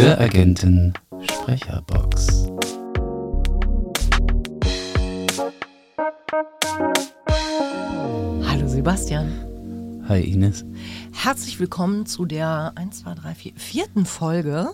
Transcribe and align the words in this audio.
Höragenten 0.00 0.94
Sprecherbox. 1.22 2.46
Hallo 8.46 8.68
Sebastian. 8.68 10.04
Hi 10.08 10.20
Ines. 10.20 10.64
Herzlich 11.12 11.58
willkommen 11.58 12.06
zu 12.06 12.26
der 12.26 12.74
1, 12.76 13.00
2, 13.00 13.14
3, 13.14 13.34
4, 13.34 13.52
vierten 13.56 14.06
Folge 14.06 14.70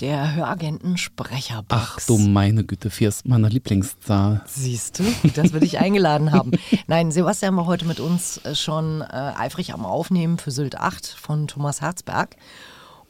der 0.00 0.34
Höragenten 0.34 0.98
Sprecherbox. 0.98 1.68
Ach 1.70 2.00
du 2.08 2.18
meine 2.18 2.64
Güte, 2.64 2.90
Fierst 2.90 3.28
meiner 3.28 3.48
Lieblingszahl. 3.48 4.42
Siehst 4.46 4.98
du, 4.98 5.04
dass 5.36 5.52
wir 5.52 5.60
dich 5.60 5.78
eingeladen 5.78 6.32
haben. 6.32 6.50
Nein, 6.88 7.12
Sebastian 7.12 7.56
war 7.56 7.66
heute 7.66 7.84
mit 7.84 8.00
uns 8.00 8.38
äh, 8.38 8.56
schon 8.56 9.02
äh, 9.02 9.04
eifrig 9.04 9.72
am 9.74 9.86
Aufnehmen 9.86 10.38
für 10.38 10.50
Sylt 10.50 10.76
8 10.76 11.06
von 11.06 11.46
Thomas 11.46 11.80
Herzberg. 11.80 12.34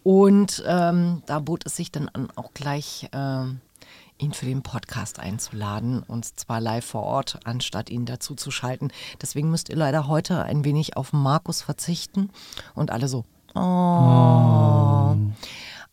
Und 0.02 0.62
ähm, 0.66 1.22
da 1.26 1.38
bot 1.40 1.66
es 1.66 1.76
sich 1.76 1.92
dann 1.92 2.08
an, 2.08 2.28
auch 2.36 2.52
gleich 2.54 3.08
äh, 3.12 3.44
ihn 4.22 4.32
für 4.32 4.46
den 4.46 4.62
Podcast 4.62 5.18
einzuladen 5.18 6.02
und 6.02 6.38
zwar 6.38 6.60
live 6.60 6.84
vor 6.84 7.02
Ort, 7.02 7.40
anstatt 7.44 7.90
ihn 7.90 8.06
dazu 8.06 8.34
zu 8.34 8.50
schalten. 8.50 8.88
Deswegen 9.20 9.50
müsst 9.50 9.68
ihr 9.68 9.76
leider 9.76 10.08
heute 10.08 10.42
ein 10.42 10.64
wenig 10.64 10.96
auf 10.96 11.12
Markus 11.12 11.62
verzichten 11.62 12.30
und 12.74 12.90
alle 12.90 13.08
so. 13.08 13.24
Oh. 13.54 15.16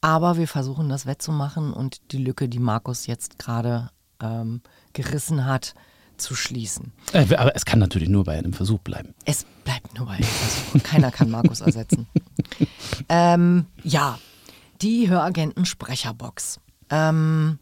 Aber 0.01 0.37
wir 0.37 0.47
versuchen 0.47 0.89
das 0.89 1.05
wettzumachen 1.05 1.73
und 1.73 2.11
die 2.11 2.19
Lücke, 2.19 2.47
die 2.47 2.59
Markus 2.59 3.07
jetzt 3.07 3.39
gerade 3.39 3.89
ähm, 4.21 4.61
gerissen 4.93 5.45
hat, 5.45 5.73
zu 6.17 6.35
schließen. 6.35 6.91
Äh, 7.13 7.35
aber 7.35 7.55
es 7.55 7.65
kann 7.65 7.79
natürlich 7.79 8.09
nur 8.09 8.23
bei 8.23 8.37
einem 8.37 8.53
Versuch 8.53 8.79
bleiben. 8.79 9.13
Es 9.25 9.45
bleibt 9.63 9.95
nur 9.97 10.07
bei 10.07 10.13
einem 10.13 10.23
Versuch. 10.23 10.83
Keiner 10.83 11.11
kann 11.11 11.29
Markus 11.29 11.61
ersetzen. 11.61 12.07
ähm, 13.09 13.65
ja, 13.83 14.19
die 14.81 15.09
Höragenten-Sprecherbox. 15.09 16.59
Ähm, 16.89 17.59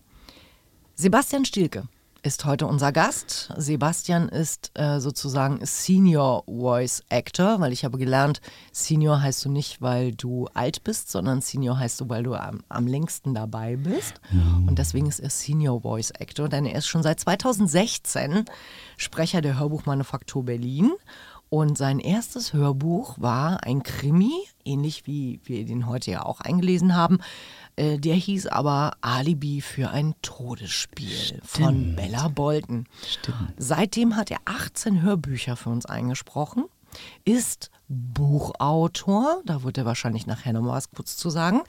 Sebastian 0.96 1.46
Stielke 1.46 1.88
ist 2.26 2.44
heute 2.46 2.66
unser 2.66 2.92
Gast. 2.92 3.54
Sebastian 3.56 4.30
ist 4.30 4.72
äh, 4.74 5.00
sozusagen 5.00 5.60
Senior 5.64 6.44
Voice 6.48 7.04
Actor, 7.10 7.60
weil 7.60 7.72
ich 7.72 7.86
habe 7.86 8.00
gelernt, 8.00 8.42
Senior 8.72 9.22
heißt 9.22 9.46
du 9.46 9.50
nicht, 9.50 9.80
weil 9.80 10.12
du 10.12 10.48
alt 10.56 10.84
bist, 10.84 11.12
sondern 11.12 11.42
Senior 11.42 11.78
heißt 11.78 12.02
du, 12.02 12.10
weil 12.10 12.24
du 12.24 12.34
am, 12.34 12.64
am 12.68 12.88
längsten 12.88 13.36
dabei 13.36 13.76
bist. 13.76 14.16
Und 14.68 14.80
deswegen 14.80 15.06
ist 15.06 15.20
er 15.20 15.30
Senior 15.30 15.82
Voice 15.82 16.12
Actor, 16.20 16.50
denn 16.50 16.66
er 16.66 16.80
ist 16.80 16.88
schon 16.88 17.04
seit 17.04 17.20
2016 17.20 18.46
Sprecher 18.98 19.42
der 19.42 19.60
Hörbuchmanufaktur 19.60 20.44
Berlin. 20.46 20.94
Und 21.50 21.78
sein 21.78 22.00
erstes 22.00 22.54
Hörbuch 22.54 23.20
war 23.20 23.64
ein 23.64 23.84
Krimi, 23.84 24.34
ähnlich 24.66 25.06
wie 25.08 25.40
wir 25.46 25.66
den 25.66 25.88
heute 25.88 26.12
ja 26.12 26.26
auch 26.26 26.42
eingelesen 26.42 26.96
haben. 26.96 27.20
Äh, 27.76 27.98
Der 28.00 28.16
hieß 28.16 28.48
aber 28.48 28.94
Alibi 29.02 29.62
für 29.62 29.90
ein 29.90 30.16
Todesspiel 30.22 31.40
von 31.44 31.96
Bella 31.96 32.28
Bolton. 32.30 32.86
Stimmt. 33.08 33.54
Seitdem 33.58 34.16
hat 34.16 34.32
er 34.32 34.40
18 34.46 35.02
Hörbücher 35.02 35.56
für 35.56 35.70
uns 35.70 35.86
eingesprochen, 35.86 36.66
ist 37.26 37.70
Buchautor, 37.88 39.42
da 39.46 39.64
wird 39.64 39.78
er 39.78 39.86
wahrscheinlich 39.86 40.26
nachher 40.28 40.54
noch 40.54 40.62
mal 40.62 40.74
was 40.74 40.90
kurz 40.92 41.18
zu 41.18 41.30
sagen, 41.30 41.62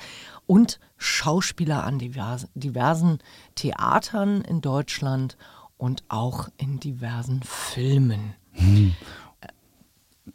und 0.46 0.80
Schauspieler 0.96 1.84
an 1.84 1.98
diversen, 1.98 2.48
diversen 2.54 3.18
Theatern 3.54 4.40
in 4.42 4.60
Deutschland 4.60 5.36
und 5.76 6.04
auch 6.08 6.48
in 6.56 6.80
diversen 6.80 7.42
Filmen. 7.42 8.34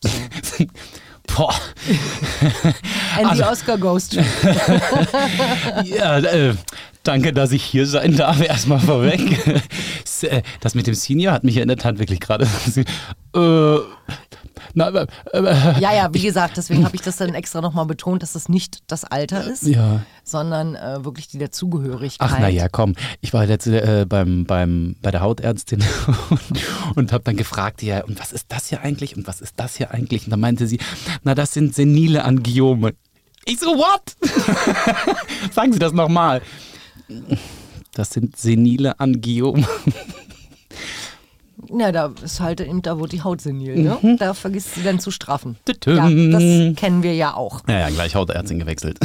Boah. 1.28 1.54
And 3.18 3.28
Also 3.28 3.44
the 3.44 3.50
Oscar 3.50 3.78
goes 3.78 4.10
to. 4.10 4.22
Ja, 5.86 6.18
äh, 6.20 6.56
danke, 7.04 7.32
dass 7.32 7.52
ich 7.52 7.64
hier 7.64 7.86
sein 7.86 8.16
darf. 8.18 8.42
Erstmal 8.42 8.80
vorweg. 8.80 9.22
Äh, 10.24 10.44
Das 10.60 10.76
mit 10.76 10.86
dem 10.86 10.94
Senior 10.94 11.34
hat 11.34 11.44
mich 11.44 11.56
ja 11.56 11.64
in 11.64 11.68
der 11.68 11.78
Tat 11.78 11.98
wirklich 11.98 12.20
gerade. 12.20 12.46
Äh, 13.34 13.78
na, 14.74 14.88
aber, 14.88 15.08
Ja, 15.80 15.94
ja, 15.94 16.10
wie 16.14 16.22
gesagt, 16.22 16.58
deswegen 16.58 16.86
habe 16.86 16.96
ich 16.96 17.02
das 17.02 17.18
dann 17.18 17.34
extra 17.34 17.62
nochmal 17.62 17.86
betont, 17.86 18.24
dass 18.24 18.34
das 18.34 18.50
nicht 18.50 18.80
das 18.88 19.04
Alter 19.04 19.46
ist, 19.46 19.64
ja. 19.64 20.02
sondern 20.24 20.76
äh, 20.76 21.04
wirklich 21.04 21.28
die 21.28 21.38
Dazugehörigkeit. 21.38 22.30
Ach 22.32 22.40
naja, 22.40 22.68
komm. 22.70 22.96
Ich 23.22 23.34
war 23.34 23.46
letzte 23.46 24.02
äh, 24.02 24.06
beim, 24.06 24.46
beim, 24.46 24.96
bei 25.02 25.12
der 25.12 25.22
Hautärztin 25.22 25.84
und, 26.30 26.42
und 26.96 27.12
habe 27.12 27.24
dann 27.24 27.38
gefragt, 27.38 27.82
ja, 27.84 28.04
und 28.04 28.20
was 28.20 28.32
ist 28.32 28.46
das 28.50 28.68
hier 28.68 28.82
eigentlich 28.82 29.16
und 29.16 29.28
was 29.28 29.42
ist 29.42 29.54
das 29.58 29.76
hier 29.78 29.92
eigentlich? 29.92 30.26
Und 30.26 30.32
dann 30.32 30.40
meinte 30.40 30.68
sie, 30.68 30.80
na, 31.24 31.36
das 31.36 31.54
sind 31.54 31.76
senile 31.76 32.24
Angiome. 32.24 32.94
Ich 33.46 33.60
so, 33.60 33.68
what? 33.68 34.16
Sagen 35.52 35.74
Sie 35.74 35.80
das 35.80 35.94
nochmal. 35.94 36.42
Das 37.94 38.12
sind 38.12 38.38
senile 38.38 39.00
Angiome. 39.00 39.68
Ja, 41.74 41.92
da 41.92 42.14
ist 42.24 42.40
halt 42.40 42.62
eben, 42.62 42.82
da 42.82 43.00
wurde 43.00 43.12
die 43.12 43.22
Haut 43.22 43.42
senil, 43.42 43.76
ne? 44.02 44.18
Da 44.20 44.34
vergisst 44.34 44.76
sie 44.76 44.84
dann 44.84 45.00
zu 45.00 45.12
straffen. 45.12 45.58
Ja, 45.86 46.10
das 46.10 46.76
kennen 46.76 47.04
wir 47.04 47.14
ja 47.16 47.34
auch. 47.34 47.62
Ja, 47.68 47.80
ja, 47.80 47.90
gleich 47.90 48.16
Hautärztin 48.16 48.60
gewechselt. 48.60 49.00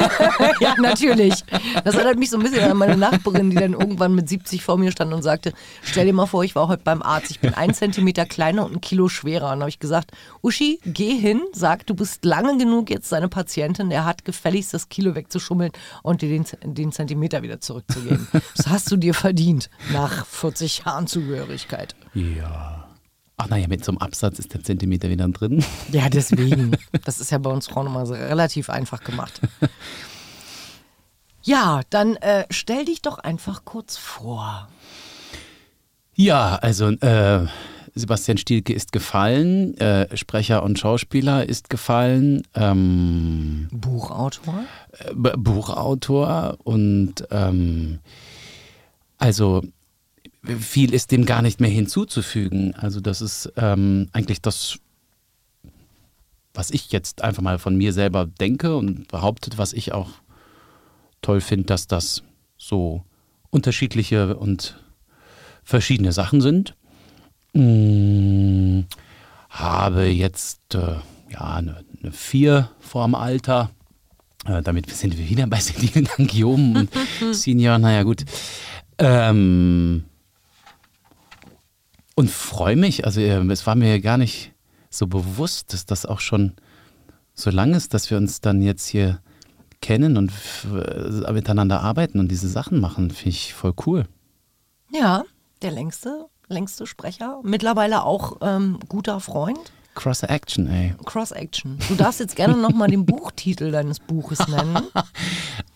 ja, 0.60 0.74
natürlich. 0.80 1.44
Das 1.84 1.94
erinnert 1.94 2.18
mich 2.18 2.30
so 2.30 2.36
ein 2.36 2.42
bisschen 2.42 2.70
an 2.70 2.76
meine 2.76 2.96
Nachbarin, 2.96 3.50
die 3.50 3.56
dann 3.56 3.72
irgendwann 3.72 4.14
mit 4.14 4.28
70 4.28 4.62
vor 4.62 4.76
mir 4.76 4.92
stand 4.92 5.12
und 5.12 5.22
sagte, 5.22 5.52
stell 5.82 6.06
dir 6.06 6.12
mal 6.12 6.26
vor, 6.26 6.44
ich 6.44 6.54
war 6.54 6.68
heute 6.68 6.82
beim 6.84 7.02
Arzt, 7.02 7.30
ich 7.30 7.40
bin 7.40 7.54
ein 7.54 7.72
Zentimeter 7.74 8.26
kleiner 8.26 8.64
und 8.66 8.76
ein 8.76 8.80
Kilo 8.80 9.08
schwerer. 9.08 9.46
Und 9.46 9.50
dann 9.52 9.60
habe 9.60 9.70
ich 9.70 9.78
gesagt, 9.78 10.12
Uschi, 10.42 10.78
geh 10.84 11.16
hin, 11.16 11.40
sag, 11.52 11.86
du 11.86 11.94
bist 11.94 12.24
lange 12.24 12.58
genug 12.58 12.90
jetzt 12.90 13.08
seine 13.08 13.28
Patientin, 13.28 13.90
der 13.90 14.04
hat 14.04 14.24
gefälligst 14.24 14.74
das 14.74 14.88
Kilo 14.88 15.14
wegzuschummeln 15.14 15.72
und 16.02 16.22
dir 16.22 16.28
den, 16.28 16.44
den 16.64 16.92
Zentimeter 16.92 17.42
wieder 17.42 17.60
zurückzugeben. 17.60 18.28
Das 18.56 18.68
hast 18.68 18.90
du 18.90 18.96
dir 18.96 19.14
verdient 19.14 19.70
nach 19.92 20.26
40 20.26 20.82
Jahren 20.84 21.06
Zugehörigkeit. 21.06 21.94
Ja. 22.14 22.86
Ach 23.36 23.48
naja, 23.48 23.68
mit 23.68 23.84
so 23.84 23.92
einem 23.92 23.98
Absatz 23.98 24.38
ist 24.38 24.52
der 24.52 24.62
Zentimeter 24.62 25.08
wieder 25.08 25.26
drin. 25.28 25.64
Ja, 25.92 26.08
deswegen. 26.08 26.76
Das 27.04 27.20
ist 27.20 27.30
ja 27.30 27.38
bei 27.38 27.50
uns 27.50 27.68
Frauen 27.68 27.86
immer 27.86 28.04
so 28.06 28.14
relativ 28.14 28.70
einfach 28.70 29.02
gemacht. 29.02 29.40
Ja, 31.42 31.80
dann 31.88 32.16
äh, 32.16 32.44
stell 32.50 32.84
dich 32.84 33.00
doch 33.00 33.18
einfach 33.18 33.64
kurz 33.64 33.96
vor. 33.96 34.68
Ja, 36.14 36.56
also 36.56 36.90
äh, 36.90 37.46
Sebastian 37.94 38.36
Stielke 38.36 38.74
ist 38.74 38.92
gefallen, 38.92 39.76
äh, 39.78 40.14
Sprecher 40.16 40.62
und 40.62 40.78
Schauspieler 40.78 41.48
ist 41.48 41.70
gefallen, 41.70 42.42
ähm, 42.54 43.68
Buchautor? 43.72 44.64
äh, 44.98 45.14
Buchautor 45.14 46.58
und 46.62 47.26
ähm, 47.30 48.00
also 49.18 49.62
viel 50.42 50.94
ist 50.94 51.10
dem 51.10 51.26
gar 51.26 51.42
nicht 51.42 51.60
mehr 51.60 51.70
hinzuzufügen. 51.70 52.74
Also 52.74 53.00
das 53.00 53.20
ist 53.20 53.52
ähm, 53.56 54.08
eigentlich 54.12 54.40
das, 54.40 54.78
was 56.54 56.70
ich 56.70 56.92
jetzt 56.92 57.22
einfach 57.22 57.42
mal 57.42 57.58
von 57.58 57.76
mir 57.76 57.92
selber 57.92 58.26
denke 58.26 58.76
und 58.76 59.08
behauptet, 59.08 59.58
was 59.58 59.72
ich 59.72 59.92
auch 59.92 60.10
toll 61.22 61.40
finde, 61.40 61.66
dass 61.66 61.86
das 61.86 62.22
so 62.56 63.04
unterschiedliche 63.50 64.36
und 64.36 64.78
verschiedene 65.62 66.12
Sachen 66.12 66.40
sind. 66.40 66.74
Mm, 67.52 68.82
habe 69.50 70.06
jetzt 70.06 70.74
äh, 70.74 70.96
ja 71.30 71.54
eine, 71.56 71.84
eine 72.02 72.12
4 72.12 72.70
vorm 72.78 73.14
Alter. 73.14 73.70
Äh, 74.46 74.62
damit 74.62 74.88
sind 74.90 75.18
wir 75.18 75.28
wieder 75.28 75.46
bei 75.46 75.60
senilen 75.60 76.08
Angiomen 76.16 76.76
und 76.76 76.90
Senior, 77.34 77.78
naja 77.78 78.04
gut. 78.04 78.24
Ähm, 78.98 80.04
und 82.20 82.30
freue 82.30 82.76
mich, 82.76 83.06
also 83.06 83.18
äh, 83.20 83.42
es 83.50 83.66
war 83.66 83.74
mir 83.74 83.98
gar 83.98 84.18
nicht 84.18 84.52
so 84.90 85.06
bewusst, 85.06 85.72
dass 85.72 85.86
das 85.86 86.04
auch 86.04 86.20
schon 86.20 86.52
so 87.34 87.48
lang 87.50 87.72
ist, 87.72 87.94
dass 87.94 88.10
wir 88.10 88.18
uns 88.18 88.42
dann 88.42 88.60
jetzt 88.60 88.86
hier 88.86 89.20
kennen 89.80 90.18
und 90.18 90.30
äh, 90.66 91.32
miteinander 91.32 91.80
arbeiten 91.80 92.20
und 92.20 92.28
diese 92.28 92.48
Sachen 92.48 92.78
machen, 92.78 93.10
finde 93.10 93.30
ich 93.30 93.54
voll 93.54 93.72
cool. 93.86 94.04
Ja, 94.92 95.24
der 95.62 95.70
längste, 95.70 96.26
längste 96.48 96.86
Sprecher. 96.86 97.40
Mittlerweile 97.42 98.04
auch 98.04 98.36
ähm, 98.42 98.78
guter 98.86 99.20
Freund. 99.20 99.72
Cross 99.94 100.22
Action, 100.22 100.66
ey. 100.68 100.94
Cross-Action. 101.04 101.78
Du 101.88 101.94
darfst 101.94 102.20
jetzt 102.20 102.36
gerne 102.36 102.56
nochmal 102.56 102.88
den 102.88 103.06
Buchtitel 103.06 103.70
deines 103.72 103.98
Buches 103.98 104.46
nennen. 104.46 104.78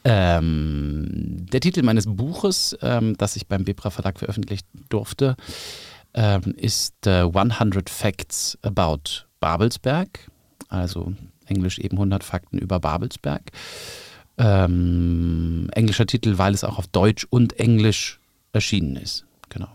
Ähm, 0.06 1.46
der 1.50 1.60
Titel 1.60 1.82
meines 1.82 2.04
Buches, 2.04 2.76
ähm, 2.82 3.16
das 3.16 3.36
ich 3.36 3.48
beim 3.48 3.64
Bebra 3.64 3.88
Verlag 3.88 4.18
veröffentlicht 4.18 4.66
durfte, 4.90 5.34
ähm, 6.14 6.54
ist 6.56 7.06
äh, 7.06 7.24
100 7.24 7.90
Facts 7.90 8.58
About 8.62 9.26
Babelsberg, 9.40 10.30
also 10.68 11.12
englisch 11.46 11.78
eben 11.78 11.96
100 11.96 12.24
Fakten 12.24 12.58
über 12.58 12.80
Babelsberg. 12.80 13.50
Ähm, 14.36 15.68
englischer 15.72 16.06
Titel, 16.06 16.38
weil 16.38 16.54
es 16.54 16.64
auch 16.64 16.78
auf 16.78 16.88
Deutsch 16.88 17.26
und 17.30 17.58
Englisch 17.60 18.20
erschienen 18.52 18.96
ist. 18.96 19.24
Genau. 19.48 19.68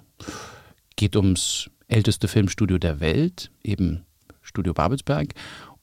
Geht 0.96 1.16
ums 1.16 1.70
älteste 1.88 2.28
Filmstudio 2.28 2.78
der 2.78 3.00
Welt, 3.00 3.52
eben 3.64 4.06
Studio 4.42 4.74
Babelsberg. 4.74 5.34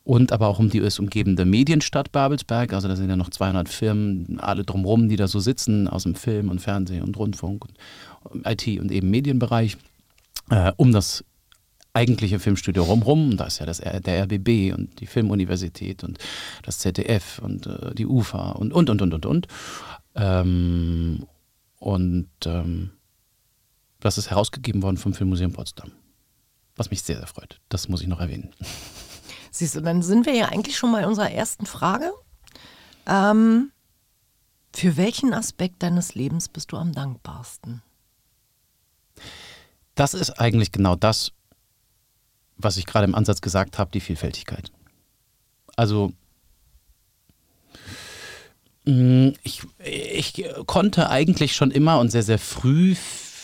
und 0.05 0.31
aber 0.31 0.47
auch 0.47 0.61
um 0.61 0.71
die 0.71 0.79
es 0.79 0.99
umgebende 1.01 1.45
Medienstadt 1.45 2.13
Babelsberg. 2.13 2.73
Also 2.73 2.87
da 2.87 2.95
sind 2.95 3.09
ja 3.09 3.17
noch 3.17 3.31
200 3.31 3.69
Firmen, 3.69 4.39
alle 4.41 4.63
drumherum, 4.63 5.09
die 5.09 5.17
da 5.17 5.27
so 5.27 5.41
sitzen, 5.41 5.89
aus 5.89 6.05
dem 6.05 6.15
Film 6.15 6.49
und 6.49 6.61
Fernsehen 6.61 7.03
und 7.03 7.17
Rundfunk 7.17 7.65
und 8.23 8.47
IT 8.47 8.81
und 8.81 8.93
eben 8.93 9.11
Medienbereich, 9.11 9.77
äh, 10.51 10.73
um 10.77 10.93
das 10.93 11.25
eigentliche 11.93 12.39
Filmstudio 12.39 12.85
rumrum. 12.85 13.37
Da 13.37 13.47
ist 13.47 13.59
ja 13.59 13.67
das, 13.67 13.79
der 13.79 14.25
RBB 14.25 14.75
und 14.75 15.01
die 15.01 15.07
Filmuniversität 15.07 16.05
und 16.05 16.19
das 16.63 16.79
ZDF 16.79 17.39
und 17.39 17.67
äh, 17.67 17.95
die 17.95 18.07
UFA 18.07 18.51
und, 18.53 18.73
und, 18.73 18.91
und, 18.91 19.03
und, 19.03 19.15
und, 19.15 19.27
und. 19.27 19.47
Ähm, 20.15 21.27
und 21.79 22.29
ähm, 22.45 22.91
das 24.01 24.19
ist 24.19 24.31
herausgegeben 24.31 24.83
worden 24.83 24.99
vom 24.99 25.15
Filmmuseum 25.15 25.53
Potsdam. 25.53 25.93
Was 26.77 26.91
mich 26.91 27.03
sehr, 27.03 27.17
sehr 27.17 27.27
freut. 27.27 27.61
Das 27.71 27.89
muss 27.89 28.03
ich 28.03 28.09
noch 28.09 28.21
erwähnen. 28.21 28.53
Siehst 29.51 29.75
du, 29.75 29.81
dann 29.81 30.03
sind 30.03 30.27
wir 30.27 30.35
ja 30.35 30.47
eigentlich 30.47 30.77
schon 30.77 30.93
bei 30.93 31.07
unserer 31.07 31.31
ersten 31.31 31.65
Frage. 31.65 32.13
Ähm, 33.07 33.73
für 34.75 34.99
welchen 34.99 35.33
Aspekt 35.33 35.83
deines 35.83 36.15
Lebens 36.15 36.51
bist 36.51 36.73
du 36.73 36.77
am 36.77 36.93
dankbarsten? 36.93 37.83
Das 39.97 40.15
ist 40.15 40.39
eigentlich 40.39 40.71
genau 40.71 40.95
das, 40.95 41.33
was 42.59 42.77
ich 42.77 42.87
gerade 42.87 43.07
im 43.07 43.15
Ansatz 43.15 43.41
gesagt 43.41 43.79
habe, 43.79 43.91
die 43.91 44.01
Vielfältigkeit. 44.01 44.71
Also 45.75 46.13
mm, 48.85 49.31
ich, 49.43 49.63
ich 49.83 50.45
konnte 50.67 51.11
eigentlich 51.11 51.57
schon 51.57 51.71
immer 51.71 51.99
und 51.99 52.11
sehr, 52.11 52.23
sehr 52.23 52.39
früh 52.39 52.95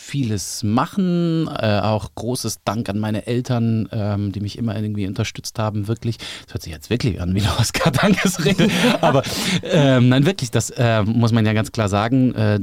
vieles 0.03 0.63
machen. 0.63 1.47
Äh, 1.47 1.79
auch 1.79 2.11
großes 2.13 2.59
Dank 2.65 2.89
an 2.89 2.99
meine 2.99 3.25
Eltern, 3.25 3.87
ähm, 3.91 4.31
die 4.31 4.41
mich 4.41 4.57
immer 4.57 4.75
irgendwie 4.75 5.07
unterstützt 5.07 5.57
haben. 5.57 5.87
Wirklich, 5.87 6.17
das 6.17 6.53
hört 6.53 6.63
sich 6.63 6.73
jetzt 6.73 6.89
wirklich 6.89 7.21
an 7.21 7.33
wie 7.33 7.41
eine 7.41 7.57
Oscar-Dankesrede. 7.57 8.67
Aber 9.01 9.23
ähm, 9.63 10.09
nein, 10.09 10.25
wirklich, 10.25 10.51
das 10.51 10.69
äh, 10.71 11.03
muss 11.03 11.31
man 11.31 11.45
ja 11.45 11.53
ganz 11.53 11.71
klar 11.71 11.89
sagen, 11.89 12.35
äh, 12.35 12.59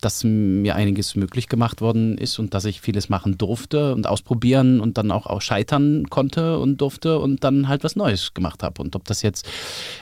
dass 0.00 0.24
mir 0.24 0.76
einiges 0.76 1.16
möglich 1.16 1.48
gemacht 1.48 1.80
worden 1.80 2.16
ist 2.16 2.38
und 2.38 2.54
dass 2.54 2.64
ich 2.64 2.80
vieles 2.80 3.08
machen 3.08 3.36
durfte 3.36 3.92
und 3.92 4.06
ausprobieren 4.06 4.80
und 4.80 4.98
dann 4.98 5.10
auch, 5.10 5.26
auch 5.26 5.42
scheitern 5.42 6.08
konnte 6.08 6.58
und 6.58 6.80
durfte 6.80 7.18
und 7.18 7.42
dann 7.44 7.68
halt 7.68 7.82
was 7.82 7.96
Neues 7.96 8.34
gemacht 8.34 8.62
habe. 8.62 8.80
Und 8.80 8.94
ob 8.94 9.04
das 9.04 9.22
jetzt 9.22 9.48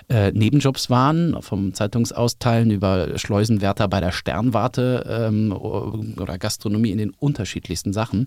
äh, 0.09 0.31
Nebenjobs 0.33 0.91
waren, 0.91 1.41
vom 1.41 1.73
Zeitungsausteilen 1.73 2.71
über 2.71 3.19
Schleusenwärter 3.19 3.89
bei 3.89 4.01
der 4.01 4.13
Sternwarte 4.13 5.07
ähm, 5.09 5.53
oder 5.53 6.34
Gastronomie 6.39 6.91
in 6.91 6.99
den 6.99 7.11
unterschiedlichsten 7.11 7.93
Sachen. 7.93 8.27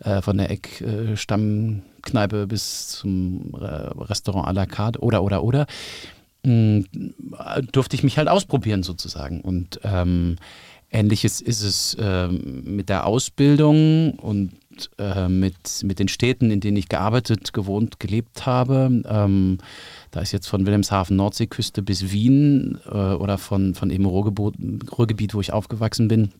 Äh, 0.00 0.22
von 0.22 0.38
der 0.38 0.50
Eckstammkneipe 0.50 2.46
bis 2.46 2.88
zum 2.88 3.54
äh, 3.54 3.64
Restaurant 3.64 4.48
à 4.48 4.52
la 4.52 4.66
carte 4.66 5.00
oder, 5.00 5.22
oder, 5.22 5.44
oder. 5.44 5.66
Hm, 6.44 6.86
durfte 7.70 7.94
ich 7.94 8.02
mich 8.02 8.18
halt 8.18 8.28
ausprobieren 8.28 8.82
sozusagen. 8.82 9.40
Und 9.40 9.80
ähm, 9.84 10.36
ähnliches 10.90 11.40
ist 11.40 11.62
es 11.62 11.94
äh, 11.94 12.28
mit 12.28 12.88
der 12.88 13.06
Ausbildung 13.06 14.14
und 14.14 14.52
äh, 14.98 15.28
mit, 15.28 15.82
mit 15.84 15.98
den 15.98 16.08
Städten, 16.08 16.50
in 16.50 16.60
denen 16.60 16.76
ich 16.76 16.88
gearbeitet, 16.88 17.52
gewohnt, 17.52 18.00
gelebt 18.00 18.46
habe. 18.46 19.02
Ähm, 19.06 19.58
da 20.10 20.20
ist 20.20 20.32
jetzt 20.32 20.46
von 20.46 20.66
Wilhelmshaven 20.66 21.16
Nordseeküste 21.16 21.82
bis 21.82 22.10
Wien 22.10 22.78
äh, 22.86 23.14
oder 23.14 23.38
von, 23.38 23.74
von 23.74 23.90
eben 23.90 24.06
Ruhrgebiet, 24.06 25.34
wo 25.34 25.40
ich 25.40 25.52
aufgewachsen 25.52 26.08
bin, 26.08 26.32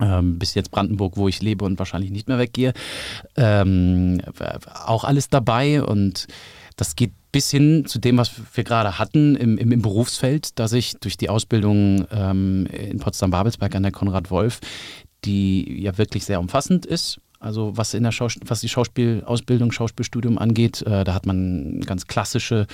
ähm, 0.00 0.38
bis 0.38 0.54
jetzt 0.54 0.70
Brandenburg, 0.70 1.16
wo 1.16 1.28
ich 1.28 1.42
lebe 1.42 1.64
und 1.64 1.78
wahrscheinlich 1.78 2.10
nicht 2.10 2.28
mehr 2.28 2.38
weggehe. 2.38 2.72
Ähm, 3.36 4.20
auch 4.86 5.04
alles 5.04 5.28
dabei 5.28 5.82
und 5.82 6.26
das 6.76 6.94
geht 6.94 7.12
bis 7.32 7.50
hin 7.50 7.84
zu 7.86 7.98
dem, 7.98 8.18
was 8.18 8.30
wir 8.54 8.64
gerade 8.64 8.98
hatten 8.98 9.34
im, 9.36 9.58
im, 9.58 9.72
im 9.72 9.82
Berufsfeld, 9.82 10.58
dass 10.58 10.72
ich 10.72 10.94
durch 11.00 11.16
die 11.16 11.30
Ausbildung 11.30 12.06
ähm, 12.10 12.66
in 12.66 12.98
Potsdam-Babelsberg 12.98 13.74
an 13.74 13.82
der 13.82 13.92
Konrad 13.92 14.30
Wolf, 14.30 14.60
die 15.24 15.82
ja 15.82 15.96
wirklich 15.98 16.24
sehr 16.24 16.40
umfassend 16.40 16.86
ist, 16.86 17.20
also 17.40 17.76
was 17.76 17.94
in 17.94 18.02
der 18.02 18.12
Schaus 18.12 18.36
was 18.46 18.60
die 18.60 18.68
Schauspielausbildung, 18.68 19.72
Schauspielstudium 19.72 20.38
angeht, 20.38 20.82
äh, 20.82 21.04
da 21.04 21.14
hat 21.14 21.26
man 21.26 21.80
ganz 21.80 22.06
klassische 22.06 22.66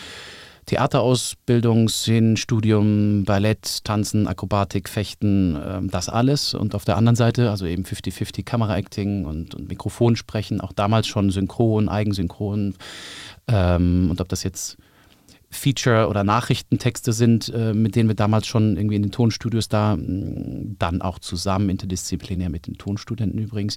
Theaterausbildung, 0.67 1.88
Szenenstudium, 1.88 3.25
Ballett, 3.25 3.85
Tanzen, 3.85 4.29
Akrobatik, 4.29 4.88
Fechten, 4.88 5.56
äh, 5.56 5.81
das 5.88 6.09
alles. 6.09 6.55
Und 6.55 6.75
auf 6.75 6.85
der 6.85 6.97
anderen 6.97 7.17
Seite, 7.17 7.50
also 7.50 7.67
eben 7.67 7.85
50-50 7.85 8.44
Kameraacting 8.44 9.25
und, 9.25 9.55
und 9.55 9.69
Mikrofonsprechen, 9.69 10.61
auch 10.61 10.73
damals 10.73 11.06
schon 11.06 11.31
Synchron, 11.31 11.88
Eigensynchron. 11.88 12.75
Ähm, 13.49 14.09
und 14.11 14.20
ob 14.20 14.29
das 14.29 14.44
jetzt 14.44 14.76
Feature- 15.53 16.09
oder 16.09 16.25
Nachrichtentexte 16.25 17.13
sind, 17.13 17.53
äh, 17.55 17.75
mit 17.75 17.95
denen 17.95 18.09
wir 18.09 18.17
damals 18.17 18.47
schon 18.47 18.77
irgendwie 18.77 18.97
in 18.97 19.03
den 19.03 19.13
Tonstudios 19.13 19.69
da, 19.69 19.97
mm, 19.97 20.77
dann 20.79 21.03
auch 21.03 21.19
zusammen, 21.19 21.69
interdisziplinär 21.69 22.49
mit 22.49 22.67
den 22.67 22.79
Tonstudenten 22.79 23.39
übrigens, 23.39 23.77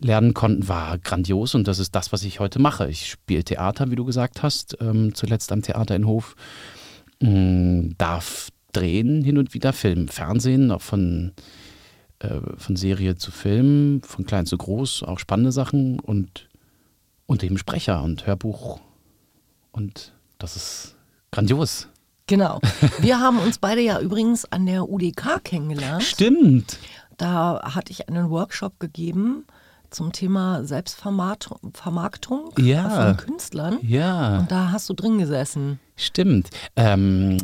lernen 0.00 0.32
konnten, 0.32 0.66
war 0.66 0.96
grandios 0.98 1.54
und 1.54 1.68
das 1.68 1.78
ist 1.78 1.94
das, 1.94 2.10
was 2.12 2.24
ich 2.24 2.40
heute 2.40 2.58
mache. 2.58 2.88
Ich 2.88 3.10
spiele 3.10 3.44
Theater, 3.44 3.90
wie 3.90 3.96
du 3.96 4.04
gesagt 4.06 4.42
hast, 4.42 4.78
ähm, 4.80 5.14
zuletzt 5.14 5.52
am 5.52 5.60
Theater 5.60 5.94
in 5.94 6.06
Hof, 6.06 6.36
mm, 7.20 7.90
darf 7.98 8.48
drehen, 8.72 9.22
hin 9.22 9.36
und 9.36 9.52
wieder 9.52 9.74
Film, 9.74 10.08
Fernsehen, 10.08 10.70
auch 10.70 10.82
von, 10.82 11.32
äh, 12.20 12.40
von 12.56 12.76
Serie 12.76 13.16
zu 13.16 13.30
Film, 13.30 14.00
von 14.04 14.24
klein 14.24 14.46
zu 14.46 14.56
groß, 14.56 15.02
auch 15.02 15.18
spannende 15.18 15.52
Sachen 15.52 16.00
und, 16.00 16.48
und 17.26 17.44
eben 17.44 17.58
Sprecher 17.58 18.02
und 18.02 18.26
Hörbuch 18.26 18.80
und 19.70 20.14
das 20.38 20.56
ist 20.56 20.96
Grandios. 21.30 21.88
Genau. 22.26 22.60
Wir 23.00 23.18
haben 23.18 23.38
uns 23.38 23.58
beide 23.58 23.80
ja 23.80 24.00
übrigens 24.00 24.44
an 24.52 24.66
der 24.66 24.88
UDK 24.88 25.42
kennengelernt. 25.42 26.02
Stimmt. 26.02 26.78
Da 27.16 27.60
hatte 27.62 27.92
ich 27.92 28.08
einen 28.08 28.30
Workshop 28.30 28.78
gegeben 28.80 29.44
zum 29.90 30.12
Thema 30.12 30.64
Selbstvermarktung 30.64 32.52
ja. 32.58 32.88
von 32.88 33.16
Künstlern. 33.16 33.78
Ja. 33.82 34.38
Und 34.38 34.50
da 34.50 34.70
hast 34.72 34.88
du 34.88 34.94
drin 34.94 35.18
gesessen. 35.18 35.80
Stimmt. 35.96 36.50
Ähm, 36.76 37.38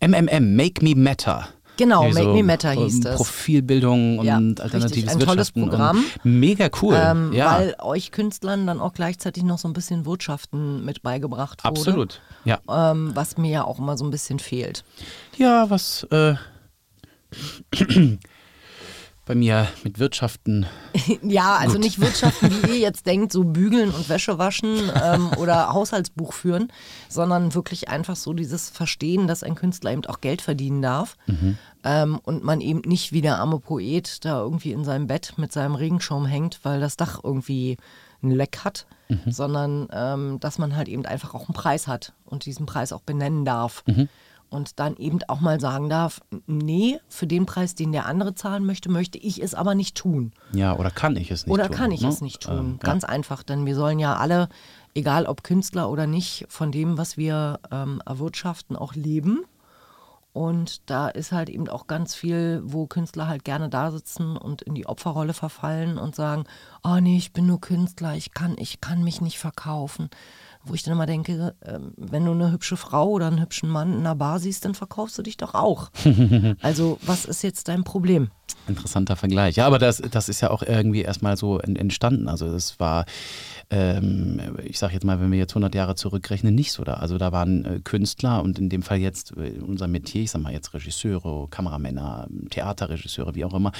äh, 0.00 0.06
MMM, 0.06 0.56
Make 0.56 0.84
Me 0.84 0.94
Matter. 0.94 1.48
Genau, 1.78 2.02
Make 2.08 2.22
so 2.22 2.34
Me 2.34 2.42
Matter 2.42 2.72
hieß 2.72 3.00
das. 3.00 3.16
Profilbildung 3.16 4.18
und 4.18 4.26
ja, 4.26 4.36
alternatives 4.36 4.84
richtig, 4.96 5.08
ein 5.08 5.20
tolles 5.20 5.52
Programm. 5.52 6.04
Mega 6.24 6.68
cool. 6.82 6.96
Ähm, 7.00 7.32
ja. 7.32 7.56
Weil 7.56 7.76
euch 7.80 8.10
Künstlern 8.10 8.66
dann 8.66 8.80
auch 8.80 8.92
gleichzeitig 8.92 9.44
noch 9.44 9.58
so 9.58 9.68
ein 9.68 9.72
bisschen 9.72 10.04
Wirtschaften 10.04 10.84
mit 10.84 11.02
beigebracht 11.02 11.62
wurde. 11.64 11.78
Absolut, 11.78 12.20
ja. 12.44 12.58
Ähm, 12.68 13.12
was 13.14 13.38
mir 13.38 13.50
ja 13.50 13.64
auch 13.64 13.78
immer 13.78 13.96
so 13.96 14.04
ein 14.04 14.10
bisschen 14.10 14.40
fehlt. 14.40 14.84
Ja, 15.36 15.70
was 15.70 16.02
äh, 16.10 16.34
bei 19.28 19.34
mir 19.34 19.68
mit 19.84 19.98
Wirtschaften. 19.98 20.66
ja, 21.22 21.56
also 21.56 21.74
Gut. 21.74 21.84
nicht 21.84 22.00
Wirtschaften, 22.00 22.50
wie 22.62 22.70
ihr 22.70 22.78
jetzt 22.78 23.06
denkt, 23.06 23.30
so 23.30 23.44
bügeln 23.44 23.90
und 23.90 24.08
Wäsche 24.08 24.38
waschen 24.38 24.90
ähm, 25.00 25.30
oder 25.36 25.72
Haushaltsbuch 25.74 26.32
führen, 26.32 26.72
sondern 27.10 27.54
wirklich 27.54 27.90
einfach 27.90 28.16
so 28.16 28.32
dieses 28.32 28.70
Verstehen, 28.70 29.28
dass 29.28 29.42
ein 29.42 29.54
Künstler 29.54 29.92
eben 29.92 30.06
auch 30.06 30.22
Geld 30.22 30.40
verdienen 30.40 30.80
darf 30.80 31.16
mhm. 31.26 31.58
ähm, 31.84 32.18
und 32.24 32.42
man 32.42 32.62
eben 32.62 32.80
nicht 32.86 33.12
wie 33.12 33.20
der 33.20 33.38
arme 33.38 33.60
Poet 33.60 34.24
da 34.24 34.40
irgendwie 34.40 34.72
in 34.72 34.84
seinem 34.84 35.06
Bett 35.06 35.34
mit 35.36 35.52
seinem 35.52 35.74
Regenschirm 35.74 36.24
hängt, 36.24 36.60
weil 36.62 36.80
das 36.80 36.96
Dach 36.96 37.20
irgendwie 37.22 37.76
ein 38.22 38.30
Leck 38.30 38.60
hat, 38.64 38.86
mhm. 39.08 39.30
sondern 39.30 39.88
ähm, 39.92 40.40
dass 40.40 40.56
man 40.56 40.74
halt 40.74 40.88
eben 40.88 41.04
einfach 41.04 41.34
auch 41.34 41.48
einen 41.48 41.54
Preis 41.54 41.86
hat 41.86 42.14
und 42.24 42.46
diesen 42.46 42.64
Preis 42.64 42.92
auch 42.92 43.02
benennen 43.02 43.44
darf. 43.44 43.84
Mhm 43.86 44.08
und 44.50 44.78
dann 44.80 44.96
eben 44.96 45.18
auch 45.28 45.40
mal 45.40 45.60
sagen 45.60 45.88
darf, 45.88 46.20
nee, 46.46 46.98
für 47.08 47.26
den 47.26 47.46
Preis, 47.46 47.74
den 47.74 47.92
der 47.92 48.06
andere 48.06 48.34
zahlen 48.34 48.64
möchte, 48.64 48.90
möchte 48.90 49.18
ich 49.18 49.42
es 49.42 49.54
aber 49.54 49.74
nicht 49.74 49.96
tun. 49.96 50.32
Ja, 50.52 50.76
oder 50.76 50.90
kann 50.90 51.16
ich 51.16 51.30
es 51.30 51.46
nicht 51.46 51.52
oder 51.52 51.64
tun. 51.64 51.70
Oder 51.70 51.78
kann 51.78 51.92
ich 51.92 52.02
ne? 52.02 52.08
es 52.08 52.20
nicht 52.20 52.42
tun. 52.42 52.58
Ähm, 52.58 52.78
Ganz 52.80 53.02
ja. 53.02 53.08
einfach, 53.10 53.42
denn 53.42 53.66
wir 53.66 53.74
sollen 53.74 53.98
ja 53.98 54.16
alle, 54.16 54.48
egal 54.94 55.26
ob 55.26 55.44
Künstler 55.44 55.90
oder 55.90 56.06
nicht, 56.06 56.46
von 56.48 56.72
dem, 56.72 56.98
was 56.98 57.16
wir 57.16 57.60
ähm, 57.70 58.02
erwirtschaften, 58.06 58.76
auch 58.76 58.94
leben. 58.94 59.44
Und 60.32 60.88
da 60.88 61.08
ist 61.08 61.32
halt 61.32 61.48
eben 61.48 61.68
auch 61.68 61.86
ganz 61.86 62.14
viel, 62.14 62.60
wo 62.64 62.86
Künstler 62.86 63.26
halt 63.26 63.44
gerne 63.44 63.68
da 63.68 63.90
sitzen 63.90 64.36
und 64.36 64.62
in 64.62 64.74
die 64.74 64.86
Opferrolle 64.86 65.32
verfallen 65.32 65.98
und 65.98 66.14
sagen, 66.14 66.44
oh 66.84 66.98
nee, 67.00 67.16
ich 67.16 67.32
bin 67.32 67.46
nur 67.46 67.60
Künstler, 67.60 68.14
ich 68.14 68.32
kann, 68.34 68.54
ich 68.56 68.80
kann 68.80 69.02
mich 69.02 69.20
nicht 69.20 69.38
verkaufen 69.38 70.10
wo 70.64 70.74
ich 70.74 70.82
dann 70.82 70.92
immer 70.92 71.06
denke, 71.06 71.54
äh, 71.60 71.78
wenn 71.96 72.24
du 72.24 72.32
eine 72.32 72.52
hübsche 72.52 72.76
Frau 72.76 73.08
oder 73.08 73.26
einen 73.26 73.40
hübschen 73.40 73.68
Mann 73.68 73.92
in 73.92 74.00
einer 74.00 74.14
Bar 74.14 74.38
siehst, 74.38 74.64
dann 74.64 74.74
verkaufst 74.74 75.18
du 75.18 75.22
dich 75.22 75.36
doch 75.36 75.54
auch. 75.54 75.90
also 76.62 76.98
was 77.02 77.24
ist 77.24 77.42
jetzt 77.42 77.68
dein 77.68 77.84
Problem? 77.84 78.30
Interessanter 78.66 79.16
Vergleich. 79.16 79.56
Ja, 79.56 79.66
aber 79.66 79.78
das, 79.78 80.02
das 80.10 80.28
ist 80.28 80.40
ja 80.40 80.50
auch 80.50 80.62
irgendwie 80.62 81.02
erstmal 81.02 81.36
so 81.36 81.58
entstanden. 81.58 82.28
Also 82.28 82.46
es 82.46 82.78
war, 82.78 83.06
ähm, 83.70 84.56
ich 84.62 84.78
sage 84.78 84.94
jetzt 84.94 85.04
mal, 85.04 85.20
wenn 85.20 85.30
wir 85.30 85.38
jetzt 85.38 85.52
100 85.52 85.74
Jahre 85.74 85.94
zurückrechnen, 85.94 86.54
nicht 86.54 86.72
so 86.72 86.84
da. 86.84 86.94
Also 86.94 87.18
da 87.18 87.32
waren 87.32 87.64
äh, 87.64 87.80
Künstler 87.82 88.42
und 88.42 88.58
in 88.58 88.68
dem 88.68 88.82
Fall 88.82 88.98
jetzt 88.98 89.32
äh, 89.36 89.58
unser 89.60 89.86
Metier 89.86 90.22
ich 90.22 90.30
sag 90.30 90.42
mal 90.42 90.52
jetzt 90.52 90.74
Regisseure, 90.74 91.48
Kameramänner, 91.48 92.28
Theaterregisseure, 92.50 93.34
wie 93.34 93.44
auch 93.44 93.54
immer, 93.54 93.72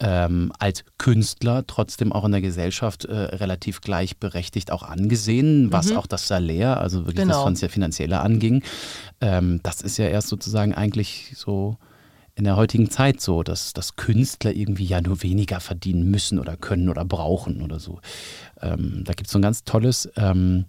ähm, 0.00 0.52
als 0.58 0.84
Künstler 0.98 1.66
trotzdem 1.66 2.12
auch 2.12 2.24
in 2.24 2.32
der 2.32 2.42
Gesellschaft 2.42 3.04
äh, 3.06 3.14
relativ 3.14 3.80
gleichberechtigt 3.80 4.72
auch 4.72 4.82
angesehen, 4.82 5.72
was 5.72 5.92
auch 5.92 6.06
das 6.08 6.28
Salär, 6.28 6.80
also 6.80 7.00
wirklich 7.06 7.16
Genau. 7.26 7.48
das 7.48 7.60
Finanzielle 7.70 8.20
anging. 8.20 8.62
Ähm, 9.20 9.60
das 9.62 9.80
ist 9.80 9.96
ja 9.98 10.06
erst 10.06 10.28
sozusagen 10.28 10.74
eigentlich 10.74 11.32
so 11.36 11.76
in 12.34 12.44
der 12.44 12.54
heutigen 12.56 12.88
Zeit 12.88 13.20
so, 13.20 13.42
dass, 13.42 13.72
dass 13.72 13.96
Künstler 13.96 14.52
irgendwie 14.54 14.84
ja 14.84 15.00
nur 15.00 15.22
weniger 15.24 15.58
verdienen 15.58 16.08
müssen 16.10 16.38
oder 16.38 16.56
können 16.56 16.88
oder 16.88 17.04
brauchen 17.04 17.62
oder 17.62 17.80
so. 17.80 18.00
Ähm, 18.62 19.02
da 19.04 19.12
gibt 19.12 19.26
es 19.26 19.32
so 19.32 19.38
ein 19.40 19.42
ganz 19.42 19.64
tolles, 19.64 20.08
ähm, 20.16 20.64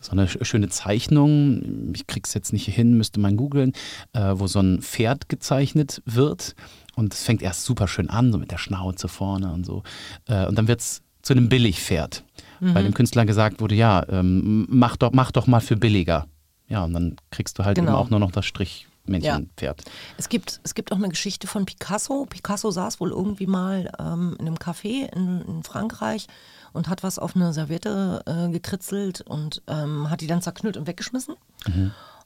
so 0.00 0.12
eine 0.12 0.26
sch- 0.26 0.44
schöne 0.44 0.68
Zeichnung, 0.68 1.92
ich 1.94 2.06
krieg's 2.06 2.34
jetzt 2.34 2.52
nicht 2.52 2.66
hin, 2.66 2.96
müsste 2.96 3.18
man 3.18 3.36
googeln, 3.36 3.72
äh, 4.12 4.32
wo 4.34 4.46
so 4.46 4.60
ein 4.60 4.80
Pferd 4.80 5.28
gezeichnet 5.28 6.02
wird 6.04 6.54
und 6.94 7.14
es 7.14 7.24
fängt 7.24 7.42
erst 7.42 7.64
super 7.64 7.88
schön 7.88 8.08
an, 8.08 8.30
so 8.30 8.38
mit 8.38 8.52
der 8.52 8.58
Schnauze 8.58 9.08
vorne 9.08 9.52
und 9.52 9.66
so. 9.66 9.82
Äh, 10.28 10.46
und 10.46 10.56
dann 10.56 10.68
wird's 10.68 11.02
zu 11.22 11.32
einem 11.34 11.48
Billigpferd. 11.48 12.24
Weil 12.64 12.84
dem 12.84 12.94
Künstler 12.94 13.26
gesagt 13.26 13.60
wurde, 13.60 13.74
ja, 13.74 14.06
ähm, 14.08 14.66
mach, 14.70 14.96
doch, 14.96 15.10
mach 15.12 15.32
doch 15.32 15.46
mal 15.48 15.60
für 15.60 15.76
billiger. 15.76 16.26
Ja, 16.68 16.84
und 16.84 16.92
dann 16.92 17.16
kriegst 17.30 17.58
du 17.58 17.64
halt 17.64 17.76
Genau. 17.76 17.90
eben 17.90 17.96
auch 17.98 18.08
nur 18.10 18.20
noch 18.20 18.30
das 18.30 18.46
Strichmännchenpferd. 18.46 19.82
Es 20.16 20.28
gibt, 20.28 20.60
es 20.62 20.74
gibt 20.74 20.92
auch 20.92 20.96
eine 20.96 21.08
Geschichte 21.08 21.46
von 21.46 21.64
Picasso. 21.66 22.26
Picasso 22.30 22.70
saß 22.70 23.00
wohl 23.00 23.10
irgendwie 23.10 23.46
mal 23.46 23.90
ähm, 23.98 24.36
in 24.38 24.46
einem 24.46 24.56
Café 24.56 25.12
in, 25.12 25.42
in 25.42 25.62
Frankreich 25.64 26.28
und 26.72 26.88
hat 26.88 27.02
was 27.02 27.18
auf 27.18 27.34
eine 27.36 27.52
Serviette 27.52 28.22
äh, 28.26 28.48
gekritzelt 28.50 29.20
und 29.22 29.62
ähm, 29.66 30.08
hat 30.08 30.20
die 30.20 30.26
dann 30.28 30.40
zerknüllt 30.40 30.76
und 30.76 30.86
weggeschmissen. 30.86 31.34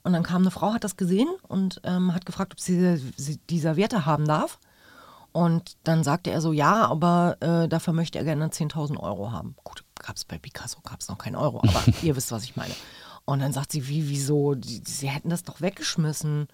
Und 0.03 0.13
dann 0.13 0.23
kam 0.23 0.43
eine 0.43 0.51
Frau, 0.51 0.73
hat 0.73 0.83
das 0.83 0.95
gesehen 0.97 1.27
und 1.47 1.81
ähm, 1.83 2.13
hat 2.13 2.25
gefragt, 2.25 2.53
ob 2.53 2.59
sie, 2.59 2.97
sie 3.17 3.39
die 3.49 3.59
Serviette 3.59 4.05
haben 4.05 4.25
darf. 4.25 4.59
Und 5.33 5.75
dann 5.83 6.03
sagte 6.03 6.31
er 6.31 6.41
so, 6.41 6.53
ja, 6.53 6.85
aber 6.87 7.37
äh, 7.41 7.67
dafür 7.67 7.93
möchte 7.93 8.17
er 8.17 8.23
gerne 8.23 8.47
10.000 8.47 8.97
Euro 8.99 9.31
haben. 9.31 9.55
Gut, 9.63 9.83
gab 9.99 10.15
es 10.15 10.25
bei 10.25 10.37
Picasso, 10.37 10.79
gab 10.81 10.99
es 10.99 11.09
noch 11.09 11.17
keinen 11.17 11.35
Euro, 11.35 11.59
aber 11.59 11.83
ihr 12.01 12.15
wisst, 12.15 12.31
was 12.31 12.43
ich 12.43 12.55
meine. 12.55 12.73
Und 13.25 13.41
dann 13.41 13.51
sagt 13.51 13.71
sie, 13.71 13.87
wie, 13.87 14.09
wieso? 14.09 14.55
Die, 14.55 14.81
sie 14.85 15.09
hätten 15.09 15.29
das 15.29 15.43
doch 15.43 15.59
weggeschmissen. 15.59 16.47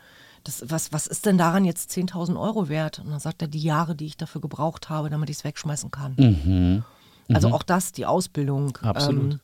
Das, 0.44 0.64
was, 0.68 0.92
was 0.92 1.08
ist 1.08 1.26
denn 1.26 1.38
daran 1.38 1.66
jetzt 1.66 1.92
10.000 1.92 2.40
Euro 2.40 2.68
wert? 2.68 3.00
Und 3.00 3.12
dann 3.12 3.20
sagt 3.20 3.42
er, 3.42 3.48
die 3.48 3.62
Jahre, 3.62 3.96
die 3.96 4.08
ich 4.08 4.18
dafür 4.18 4.42
gebraucht 4.42 4.90
habe, 4.90 5.10
damit 5.10 5.30
ich 5.30 5.38
es 5.38 5.44
wegschmeißen 5.44 5.92
kann. 5.92 6.16
Also 7.32 7.50
auch 7.54 7.64
das, 7.64 7.92
die 7.92 8.06
Ausbildung, 8.06 8.78
Absolut. 8.82 9.34
ähm, 9.34 9.40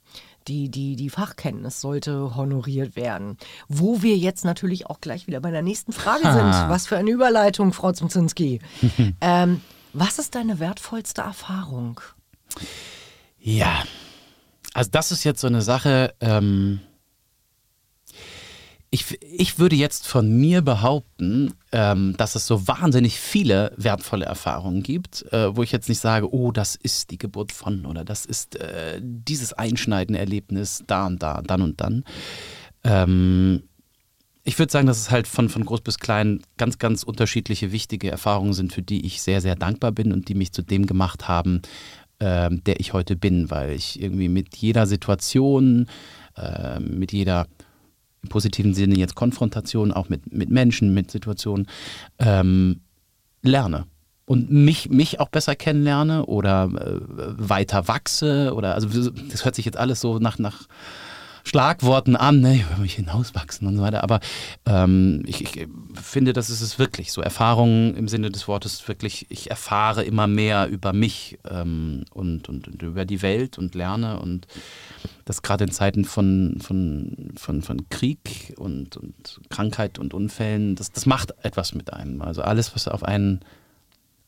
die, 0.48 0.70
die, 0.70 0.96
die 0.96 1.10
Fachkenntnis 1.10 1.80
sollte 1.80 2.36
honoriert 2.36 2.96
werden. 2.96 3.38
Wo 3.68 4.02
wir 4.02 4.18
jetzt 4.18 4.44
natürlich 4.44 4.88
auch 4.88 5.00
gleich 5.00 5.28
wieder 5.28 5.40
bei 5.40 5.52
der 5.52 5.62
nächsten 5.62 5.94
Frage 5.94 6.24
sind. 6.24 6.70
Was 6.70 6.88
für 6.88 6.98
eine 6.98 7.12
Überleitung, 7.12 7.72
Frau 7.74 7.92
Zumzinski. 7.92 8.60
ähm, 9.22 9.62
was 9.94 10.20
ist 10.20 10.36
deine 10.36 10.60
wertvollste 10.60 11.22
Erfahrung? 11.22 12.02
Ja, 13.40 13.84
also 14.74 14.90
das 14.92 15.12
ist 15.12 15.24
jetzt 15.24 15.42
so 15.42 15.48
eine 15.48 15.62
Sache. 15.62 16.14
Ähm, 16.20 16.82
ich, 18.92 19.22
ich 19.22 19.60
würde 19.60 19.76
jetzt 19.76 20.08
von 20.08 20.32
mir 20.40 20.62
behaupten, 20.62 21.54
ähm, 21.72 22.16
dass 22.18 22.36
es 22.36 22.48
so 22.48 22.68
wahnsinnig 22.68 23.20
viele 23.20 23.72
wertvolle 23.78 24.26
Erfahrungen 24.26 24.82
gibt, 24.82 25.32
äh, 25.32 25.56
wo 25.56 25.62
ich 25.62 25.72
jetzt 25.72 25.90
nicht 25.90 26.00
sage, 26.00 26.34
oh, 26.34 26.52
das 26.52 26.76
ist 26.76 27.12
die 27.12 27.20
Geburt 27.20 27.52
von 27.52 27.86
oder 27.86 28.04
das 28.04 28.26
ist 28.26 28.56
äh, 28.56 29.00
dieses 29.02 29.54
einschneidende 29.54 30.20
Erlebnis 30.20 30.84
da 30.88 31.06
und 31.06 31.22
da, 31.22 31.42
dann 31.44 31.62
und 31.62 31.80
dann. 31.82 32.04
Ähm, 32.84 33.64
ich 34.44 34.58
würde 34.58 34.72
sagen, 34.72 34.88
dass 34.88 34.98
es 34.98 35.12
halt 35.12 35.28
von, 35.28 35.50
von 35.50 35.64
groß 35.64 35.82
bis 35.82 36.00
klein 36.00 36.42
ganz, 36.58 36.80
ganz 36.80 37.04
unterschiedliche 37.04 37.72
wichtige 37.72 38.10
Erfahrungen 38.10 38.54
sind, 38.54 38.74
für 38.74 38.82
die 38.82 39.06
ich 39.06 39.22
sehr, 39.22 39.42
sehr 39.42 39.56
dankbar 39.56 39.92
bin 39.92 40.12
und 40.12 40.28
die 40.28 40.34
mich 40.34 40.52
zu 40.52 40.64
dem 40.64 40.88
gemacht 40.88 41.28
haben, 41.28 41.62
ähm, 42.20 42.64
der 42.64 42.80
ich 42.80 42.94
heute 42.94 43.16
bin, 43.16 43.50
weil 43.50 43.72
ich 43.72 44.02
irgendwie 44.02 44.30
mit 44.30 44.56
jeder 44.58 44.86
Situation, 44.88 45.88
äh, 46.36 46.80
mit 46.80 47.14
jeder 47.14 47.48
im 48.22 48.30
positiven 48.30 48.74
Sinne 48.74 48.98
jetzt 48.98 49.16
Konfrontation, 49.16 49.92
auch 49.92 50.10
mit, 50.10 50.34
mit 50.34 50.50
Menschen, 50.50 50.94
mit 50.94 51.12
Situationen, 51.12 51.68
ähm, 52.20 52.82
lerne. 53.42 53.86
Und 54.26 54.52
mich, 54.52 54.90
mich 54.90 55.20
auch 55.20 55.30
besser 55.30 55.56
kennenlerne 55.56 56.26
oder 56.26 56.66
äh, 56.66 57.00
weiter 57.50 57.88
wachse 57.88 58.54
oder 58.54 58.76
also 58.76 58.88
das 59.32 59.44
hört 59.44 59.56
sich 59.56 59.66
jetzt 59.66 59.78
alles 59.78 60.02
so 60.02 60.20
nach, 60.20 60.38
nach 60.38 60.68
Schlagworten 61.44 62.16
an, 62.16 62.42
ne, 62.42 62.62
über 62.62 62.82
mich 62.82 62.96
hinauswachsen 62.96 63.68
und 63.68 63.78
so 63.78 63.82
weiter. 63.82 64.04
Aber 64.04 64.20
ähm, 64.66 65.24
ich, 65.26 65.42
ich 65.42 65.68
finde, 66.02 66.34
das 66.34 66.50
ist 66.50 66.62
es 66.62 66.80
wirklich. 66.80 67.12
So 67.12 67.22
Erfahrungen 67.22 67.96
im 67.96 68.08
Sinne 68.08 68.32
des 68.32 68.48
Wortes 68.48 68.88
wirklich, 68.88 69.28
ich 69.30 69.50
erfahre 69.50 70.04
immer 70.04 70.28
mehr 70.28 70.68
über 70.68 70.94
mich 70.94 71.40
ähm, 71.50 72.06
und, 72.12 72.50
und, 72.50 72.68
und 72.68 72.82
über 72.82 73.06
die 73.06 73.22
Welt 73.22 73.58
und 73.58 73.76
lerne 73.76 74.20
und 74.20 74.48
das 75.26 75.42
gerade 75.42 75.66
in 75.66 75.72
Zeiten 75.72 76.06
von, 76.06 76.58
von, 76.62 77.34
von, 77.38 77.62
von 77.62 77.90
Krieg 77.90 78.54
und, 78.58 78.98
und 78.98 79.42
Krankheit 79.50 80.00
und 80.00 80.14
Unfällen, 80.14 80.76
das, 80.76 80.92
das 80.92 81.06
macht 81.06 81.34
etwas 81.44 81.74
mit 81.74 81.94
einem. 81.94 82.22
Also 82.22 82.42
alles, 82.42 82.74
was 82.76 82.88
auf 82.88 83.04
einen 83.04 83.42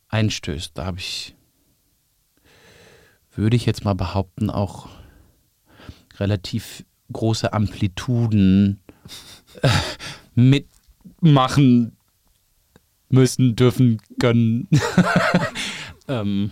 einstößt, 0.10 0.78
da 0.78 0.86
habe 0.86 1.00
ich, 1.00 1.36
würde 3.34 3.56
ich 3.56 3.66
jetzt 3.66 3.86
mal 3.86 3.96
behaupten, 3.96 4.50
auch 4.50 4.90
relativ 6.20 6.86
große 7.12 7.54
Amplituden 7.54 8.80
äh, 9.62 9.70
mitmachen 10.36 11.96
müssen, 13.10 13.56
dürfen, 13.56 14.02
können, 14.20 14.68
ähm, 16.08 16.52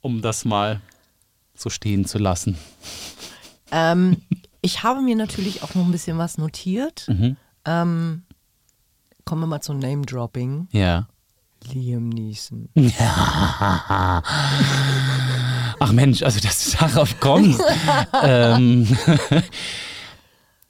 um 0.00 0.22
das 0.22 0.44
mal 0.44 0.80
so 1.54 1.70
stehen 1.70 2.04
zu 2.04 2.18
lassen. 2.18 2.56
Ähm, 3.70 4.22
ich 4.60 4.82
habe 4.82 5.00
mir 5.00 5.16
natürlich 5.16 5.62
auch 5.62 5.74
noch 5.74 5.84
ein 5.84 5.92
bisschen 5.92 6.18
was 6.18 6.38
notiert. 6.38 7.08
Ähm, 7.64 8.22
kommen 9.24 9.42
wir 9.42 9.46
mal 9.46 9.60
zu 9.60 9.74
Name-Dropping. 9.74 10.68
Ja. 10.72 11.08
Liam 11.72 12.08
Neeson. 12.08 12.68
Ach 15.84 15.90
Mensch, 15.90 16.22
also 16.22 16.38
dass 16.38 16.64
du 16.64 16.76
darauf 16.78 17.18
kommst. 17.18 17.60
ähm, 18.22 18.86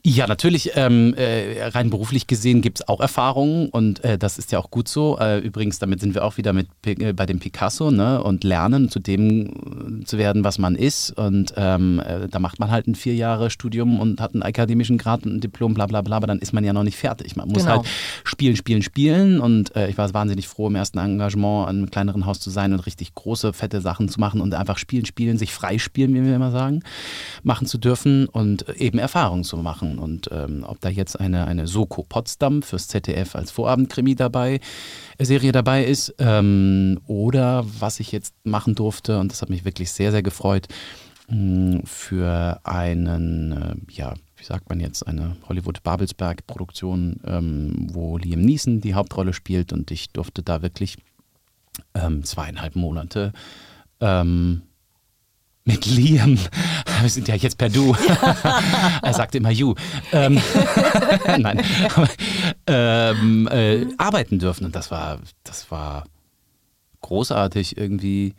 ja, 0.05 0.27
natürlich, 0.27 0.73
ähm, 0.75 1.15
äh, 1.15 1.63
rein 1.69 1.89
beruflich 1.91 2.27
gesehen 2.27 2.61
gibt 2.61 2.81
es 2.81 2.89
auch 2.89 3.01
Erfahrungen 3.01 3.69
und 3.69 4.03
äh, 4.03 4.19
das 4.19 4.37
ist 4.37 4.51
ja 4.51 4.59
auch 4.59 4.69
gut 4.69 4.89
so. 4.89 5.17
Äh, 5.21 5.39
übrigens, 5.39 5.79
damit 5.79 6.01
sind 6.01 6.15
wir 6.15 6.25
auch 6.25 6.39
wieder 6.39 6.53
mit 6.53 6.67
äh, 6.85 7.13
bei 7.13 7.25
dem 7.25 7.39
Picasso 7.39 7.93
ne? 7.93 8.21
und 8.21 8.43
lernen, 8.43 8.89
zu 8.89 8.99
dem 8.99 10.01
äh, 10.01 10.05
zu 10.05 10.19
werden, 10.19 10.43
was 10.43 10.59
man 10.59 10.75
ist. 10.75 11.13
Und 11.13 11.55
ähm, 11.57 12.01
äh, 12.05 12.27
da 12.29 12.41
macht 12.41 12.59
man 12.59 12.73
halt 12.73 12.89
ein 12.89 12.97
vier 12.97 13.15
Jahre 13.15 13.49
Studium 13.49 14.01
und 14.01 14.21
hat 14.21 14.35
einen 14.35 14.43
akademischen 14.43 14.99
Grad 14.99 15.25
und 15.25 15.37
ein 15.37 15.41
Diplom, 15.41 15.75
bla 15.75 15.87
bla 15.87 16.03
bla, 16.03 16.17
aber 16.17 16.27
dann 16.27 16.41
ist 16.41 16.53
man 16.53 16.65
ja 16.65 16.73
noch 16.73 16.83
nicht 16.83 16.97
fertig. 16.97 17.37
Man 17.37 17.47
muss 17.49 17.63
Genau. 17.63 17.77
halt 17.77 17.87
spielen, 18.25 18.57
spielen, 18.57 18.83
spielen. 18.83 19.41
Und 19.41 19.77
äh, 19.77 19.89
ich 19.89 19.97
war 19.99 20.13
wahnsinnig 20.13 20.49
froh, 20.49 20.67
im 20.67 20.75
ersten 20.75 20.99
Engagement 20.99 21.69
an 21.69 21.77
einem 21.77 21.91
kleineren 21.91 22.27
Haus 22.27 22.41
zu 22.41 22.51
sein 22.51 22.73
und 22.73 22.81
richtig 22.81 23.15
große, 23.15 23.53
fette 23.53 23.81
Sachen 23.81 24.09
zu 24.09 24.19
machen 24.19 24.41
und 24.41 24.53
einfach 24.55 24.79
spielen, 24.79 25.07
spielen, 25.07 25.39
sich 25.39 25.53
freispielen, 25.53 26.13
wie 26.13 26.25
wir 26.25 26.35
immer 26.35 26.51
sagen, 26.51 26.83
machen 27.45 27.69
zu 27.69 27.79
dürfen 27.79 28.27
und 28.27 28.69
eben 28.81 28.99
Erfahrungen 28.99 29.45
zu 29.45 29.57
machen. 29.59 29.92
Und 29.99 30.29
ähm, 30.33 30.65
ob 30.67 30.81
da 30.81 30.89
jetzt 30.89 31.19
eine, 31.19 31.47
eine 31.47 31.67
Soko 31.67 32.03
Potsdam 32.03 32.63
fürs 32.63 32.89
ZDF 32.89 33.35
als 33.35 33.51
Vorabendkrimi 33.51 34.15
dabei, 34.15 34.61
äh, 35.19 35.25
Serie 35.25 35.53
dabei 35.53 35.85
ist, 35.85 36.15
ähm, 36.19 37.01
oder 37.07 37.65
was 37.79 38.01
ich 38.01 38.13
jetzt 38.13 38.35
machen 38.45 38.75
durfte, 38.75 39.19
und 39.19 39.33
das 39.33 39.43
hat 39.43 39.51
mich 39.51 39.65
wirklich 39.65 39.93
sehr, 39.93 40.11
sehr 40.11 40.23
gefreut, 40.23 40.69
mh, 41.29 41.83
für 41.85 42.61
einen, 42.65 43.53
äh, 43.53 43.75
ja, 43.93 44.15
wie 44.37 44.45
sagt 44.45 44.69
man 44.69 44.81
jetzt, 44.81 45.07
eine 45.07 45.37
Hollywood-Babelsberg-Produktion, 45.49 47.21
ähm, 47.25 47.89
wo 47.93 48.19
Liam 48.19 48.41
Neeson 48.41 48.81
die 48.81 48.95
Hauptrolle 48.95 49.33
spielt 49.33 49.73
und 49.73 49.91
ich 49.91 50.11
durfte 50.11 50.43
da 50.43 50.63
wirklich 50.63 50.97
ähm, 51.95 52.25
zweieinhalb 52.25 52.77
Monate 52.77 53.33
ähm, 54.01 54.63
mit 55.65 55.87
Liam, 55.87 56.39
wir 57.01 57.09
sind 57.09 57.29
ja 57.29 57.37
jetzt 57.37 57.57
per 57.57 57.69
Du, 57.69 57.95
er 59.03 59.15
sagte 59.15 59.39
immer 59.39 59.51
You, 59.51 59.75
ähm, 60.13 60.41
nein, 61.39 61.63
ähm, 62.67 63.49
äh, 63.49 63.87
arbeiten 63.97 64.39
dürfen. 64.39 64.65
Und 64.65 64.75
das 64.75 64.91
war, 64.91 65.21
das 65.45 65.71
war 65.71 66.05
großartig 67.01 67.77
irgendwie 67.77 68.35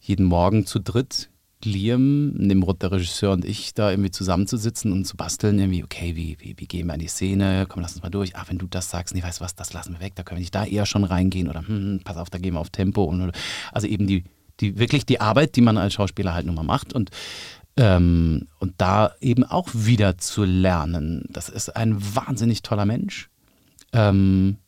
jeden 0.00 0.24
Morgen 0.24 0.66
zu 0.66 0.78
dritt 0.78 1.28
Liam, 1.64 2.32
Nimrod, 2.32 2.82
der 2.82 2.90
Regisseur 2.92 3.32
und 3.32 3.44
ich 3.44 3.74
da 3.74 3.90
irgendwie 3.90 4.10
zusammenzusitzen 4.10 4.92
und 4.92 5.04
zu 5.04 5.16
basteln, 5.16 5.58
irgendwie, 5.58 5.84
okay, 5.84 6.16
wie, 6.16 6.36
wie, 6.40 6.54
wie 6.58 6.66
gehen 6.66 6.86
wir 6.86 6.94
in 6.94 7.00
die 7.00 7.06
Szene? 7.06 7.66
Komm, 7.68 7.82
lass 7.82 7.92
uns 7.92 8.02
mal 8.02 8.10
durch. 8.10 8.34
Ah, 8.36 8.44
wenn 8.48 8.58
du 8.58 8.66
das 8.66 8.90
sagst, 8.90 9.14
nee, 9.14 9.22
weißt 9.22 9.40
du 9.40 9.44
was, 9.44 9.54
das 9.54 9.72
lassen 9.72 9.94
wir 9.94 10.00
weg, 10.00 10.14
da 10.16 10.22
können 10.22 10.38
wir 10.38 10.42
nicht 10.42 10.54
da 10.54 10.64
eher 10.64 10.86
schon 10.86 11.04
reingehen 11.04 11.48
oder 11.48 11.66
hm, 11.66 12.00
pass 12.02 12.16
auf, 12.16 12.30
da 12.30 12.38
gehen 12.38 12.54
wir 12.54 12.60
auf 12.60 12.70
Tempo. 12.70 13.04
Und, 13.04 13.32
also 13.70 13.86
eben 13.86 14.06
die, 14.06 14.24
die, 14.62 14.78
wirklich 14.78 15.04
die 15.04 15.20
Arbeit, 15.20 15.56
die 15.56 15.60
man 15.60 15.76
als 15.76 15.94
Schauspieler 15.94 16.32
halt 16.32 16.46
nun 16.46 16.54
mal 16.54 16.62
macht. 16.62 16.94
Und 16.94 17.10
ähm, 17.76 18.48
und 18.58 18.74
da 18.78 19.12
eben 19.20 19.44
auch 19.44 19.68
wieder 19.72 20.18
zu 20.18 20.44
lernen. 20.44 21.24
Das 21.30 21.48
ist 21.48 21.74
ein 21.74 21.96
wahnsinnig 22.14 22.62
toller 22.62 22.84
Mensch. 22.84 23.30
Ähm, 23.92 24.58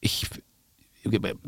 ich 0.00 0.28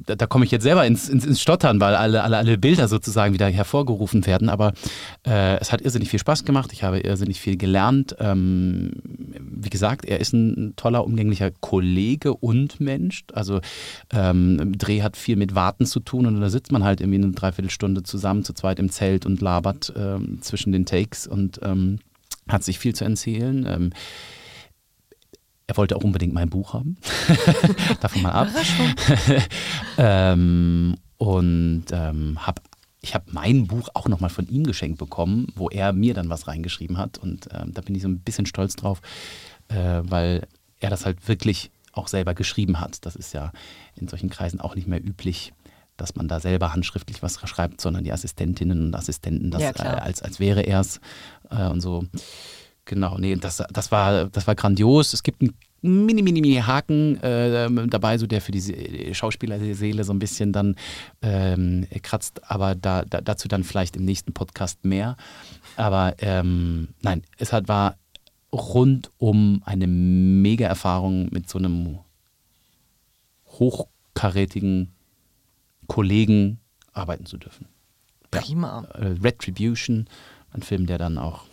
da, 0.07 0.17
da 0.17 0.27
komme 0.27 0.45
ich 0.45 0.51
jetzt 0.51 0.65
selber 0.65 0.87
ins, 0.87 1.09
ins, 1.09 1.25
ins 1.25 1.41
Stottern, 1.41 1.81
weil 1.81 1.95
alle, 1.95 2.23
alle, 2.23 2.37
alle 2.39 2.59
Bilder 2.59 2.89
sozusagen 2.89 3.35
wieder 3.35 3.49
hervorgerufen 3.49 4.27
werden. 4.27 4.49
Aber 4.49 4.73
äh, 5.27 5.59
es 5.61 5.73
hat 5.73 5.81
irrsinnig 5.81 6.11
viel 6.11 6.19
Spaß 6.19 6.45
gemacht. 6.45 6.73
Ich 6.73 6.83
habe 6.83 7.01
irrsinnig 7.01 7.41
viel 7.41 7.57
gelernt. 7.57 8.17
Ähm, 8.19 8.93
wie 9.05 9.71
gesagt, 9.71 10.05
er 10.05 10.21
ist 10.21 10.33
ein 10.33 10.75
toller, 10.77 11.05
umgänglicher 11.05 11.51
Kollege 11.61 12.35
und 12.35 12.81
Mensch. 12.81 13.25
Also 13.33 13.61
ähm, 14.13 14.77
Dreh 14.77 15.03
hat 15.03 15.17
viel 15.17 15.37
mit 15.37 15.55
Warten 15.55 15.87
zu 15.87 16.01
tun 16.01 16.27
und 16.27 16.41
da 16.41 16.51
sitzt 16.51 16.73
man 16.73 16.83
halt 16.83 17.01
irgendwie 17.01 17.23
eine 17.23 17.33
Dreiviertelstunde 17.33 18.03
zusammen, 18.03 18.45
zu 18.45 18.55
zweit 18.55 18.79
im 18.79 18.91
Zelt 18.91 19.25
und 19.25 19.41
labert 19.41 19.93
ähm, 19.97 20.39
zwischen 20.41 20.73
den 20.73 20.85
Takes 20.85 21.27
und 21.27 21.61
ähm, 21.63 22.01
hat 22.49 22.65
sich 22.65 22.79
viel 22.79 22.95
zu 22.95 23.05
erzählen. 23.05 23.93
Er 25.67 25.77
wollte 25.77 25.97
auch 25.97 26.05
unbedingt 26.05 26.35
mein 26.35 26.51
Buch 26.51 26.75
haben. 26.75 26.99
Davon 28.01 28.23
mal 28.23 28.33
ab. 28.33 28.49
ähm, 29.99 30.97
und 31.17 31.85
ähm, 31.91 32.47
hab, 32.47 32.61
ich 33.01 33.15
habe 33.15 33.25
mein 33.31 33.67
Buch 33.67 33.89
auch 33.95 34.09
nochmal 34.09 34.31
von 34.31 34.47
ihm 34.47 34.65
geschenkt 34.65 34.99
bekommen, 34.99 35.47
wo 35.57 35.71
er 35.71 35.93
mir 35.95 36.13
dann 36.13 36.29
was 36.29 36.49
reingeschrieben 36.49 36.99
hat. 36.99 37.17
Und 37.17 37.49
ähm, 37.53 37.73
da 37.73 37.81
bin 37.81 37.95
ich 37.95 38.03
so 38.03 38.09
ein 38.09 38.21
bisschen 38.21 38.45
stolz 38.45 38.77
drauf, 38.77 39.01
äh, 39.69 40.03
weil 40.03 40.47
er 40.81 40.91
das 40.91 41.07
halt 41.07 41.29
wirklich 41.29 41.71
auch 41.93 42.09
selber 42.09 42.35
geschrieben 42.35 42.81
hat. 42.81 43.07
Das 43.07 43.17
ist 43.17 43.33
ja 43.33 43.53
in 43.95 44.09
solchen 44.09 44.29
Kreisen 44.29 44.61
auch 44.61 44.75
nicht 44.75 44.87
mehr 44.87 45.03
üblich, 45.03 45.55
dass 45.97 46.15
man 46.15 46.29
da 46.29 46.41
selber 46.41 46.75
handschriftlich 46.75 47.23
was 47.23 47.39
schreibt, 47.49 47.81
sondern 47.81 48.05
die 48.05 48.13
Assistentinnen 48.13 48.87
und 48.87 48.95
Assistenten 48.95 49.51
das 49.51 49.63
ja, 49.63 49.71
äh, 49.71 50.01
als, 50.01 50.23
als 50.23 50.41
wäre 50.41 50.63
er 50.63 50.81
es 50.81 51.01
äh, 51.51 51.69
und 51.69 51.81
so. 51.81 52.05
Genau, 52.87 53.17
nee, 53.19 53.35
das, 53.37 53.63
das, 53.71 53.91
war, 53.91 54.27
das 54.27 54.47
war 54.47 54.55
grandios. 54.55 55.15
Es 55.15 55.23
gibt 55.23 55.41
einen 55.41 55.55
mini, 55.81 56.23
mini, 56.23 56.41
mini 56.41 56.57
Haken 56.57 57.23
äh, 57.23 57.69
dabei, 57.89 58.19
so 58.19 58.27
der 58.27 58.41
für 58.41 58.53
die 58.53 59.15
Schauspielerseele 59.15 60.05
so 60.05 60.13
ein 60.13 60.19
bisschen 60.19 60.53
dann 60.53 60.77
ähm, 61.23 61.87
kratzt, 62.03 62.43
aber 62.51 62.75
da, 62.75 63.05
da, 63.05 63.21
dazu 63.21 63.49
dann 63.49 63.65
vielleicht 63.65 63.97
im 63.97 64.05
nächsten 64.05 64.33
Podcast 64.33 64.85
mehr. 64.85 65.17
Aber 65.77 66.15
ähm, 66.19 66.89
nein, 67.03 67.23
es 67.39 67.53
hat, 67.53 67.69
war 67.69 67.97
rundum 68.53 69.63
eine 69.65 69.87
mega 69.87 70.67
Erfahrung 70.67 71.29
mit 71.31 71.49
so 71.49 71.59
einem 71.59 71.99
hochkarätigen 73.47 74.93
Kollegen 75.87 76.61
arbeiten 76.93 77.27
zu 77.27 77.37
dürfen. 77.37 77.67
Prima. 78.31 78.87
Ja. 78.95 79.01
Äh, 79.01 79.17
Retribution, 79.23 80.07
ein 80.53 80.63
Film, 80.63 80.87
der 80.87 80.99
dann 80.99 81.19
auch 81.19 81.45